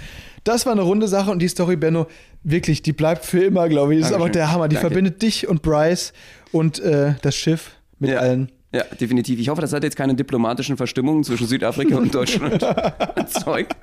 [0.44, 2.06] Das war eine runde Sache und die Story, Benno,
[2.42, 4.00] wirklich, die bleibt für immer, glaube ich.
[4.00, 4.30] Das Dankeschön.
[4.30, 4.68] ist aber der Hammer.
[4.68, 4.88] Die Danke.
[4.88, 6.12] verbindet dich und Bryce
[6.52, 8.18] und äh, das Schiff mit ja.
[8.18, 8.50] allen.
[8.72, 9.40] Ja, definitiv.
[9.40, 12.62] Ich hoffe, das hat jetzt keine diplomatischen Verstimmungen zwischen Südafrika und Deutschland
[13.16, 13.74] erzeugt.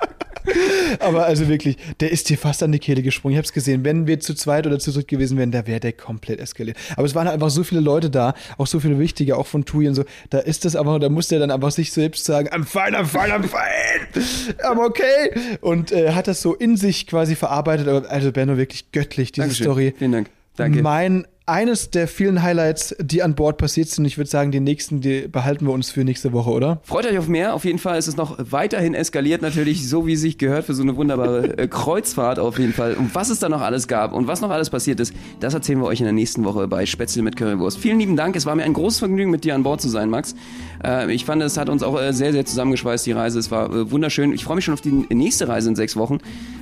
[1.00, 3.34] Aber also wirklich, der ist dir fast an die Kehle gesprungen.
[3.34, 3.84] Ich habe es gesehen.
[3.84, 6.78] Wenn wir zu zweit oder zu dritt gewesen wären, da wäre der komplett eskaliert.
[6.96, 9.88] Aber es waren einfach so viele Leute da, auch so viele wichtige, auch von Tui
[9.88, 10.06] und so.
[10.30, 13.06] Da ist das aber, da musste er dann einfach sich selbst sagen, I'm fine, I'm
[13.06, 15.58] fine, I'm fine, I'm okay.
[15.62, 17.88] Und äh, hat das so in sich quasi verarbeitet.
[17.88, 19.66] Also Benno, wirklich göttlich, diese Dankeschön.
[19.66, 19.96] Story.
[19.98, 20.30] Vielen Dank.
[20.58, 20.82] Danke.
[20.84, 24.06] Mein eines der vielen Highlights, die an Bord passiert sind.
[24.06, 26.80] Ich würde sagen, die nächsten, die behalten wir uns für nächste Woche, oder?
[26.84, 27.54] Freut euch auf mehr.
[27.54, 30.74] Auf jeden Fall ist es noch weiterhin eskaliert, natürlich, so wie es sich gehört für
[30.74, 32.96] so eine wunderbare äh, Kreuzfahrt auf jeden Fall.
[32.96, 35.80] Und was es da noch alles gab und was noch alles passiert ist, das erzählen
[35.80, 37.78] wir euch in der nächsten Woche bei Spätzle mit Currywurst.
[37.78, 38.36] Vielen lieben Dank.
[38.36, 40.36] Es war mir ein großes Vergnügen, mit dir an Bord zu sein, Max.
[40.84, 43.40] Äh, ich fand, es hat uns auch äh, sehr, sehr zusammengeschweißt, die Reise.
[43.40, 44.34] Es war äh, wunderschön.
[44.34, 46.20] Ich freue mich schon auf die nächste Reise in sechs Wochen.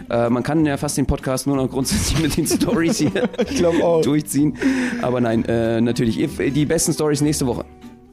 [0.10, 3.12] Äh, man kann ja fast den Podcast nur noch grundsätzlich mit den Stories hier
[4.04, 4.58] durchziehen.
[5.02, 5.44] Aber nein,
[5.84, 7.66] natürlich die besten Stories nächste Woche.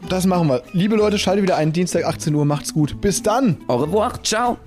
[0.08, 0.62] Das machen wir.
[0.72, 1.72] Liebe Leute, schaltet wieder ein.
[1.72, 2.44] Dienstag 18 Uhr.
[2.44, 3.00] Macht's gut.
[3.00, 3.58] Bis dann.
[3.68, 4.22] Au revoir.
[4.22, 4.58] Ciao.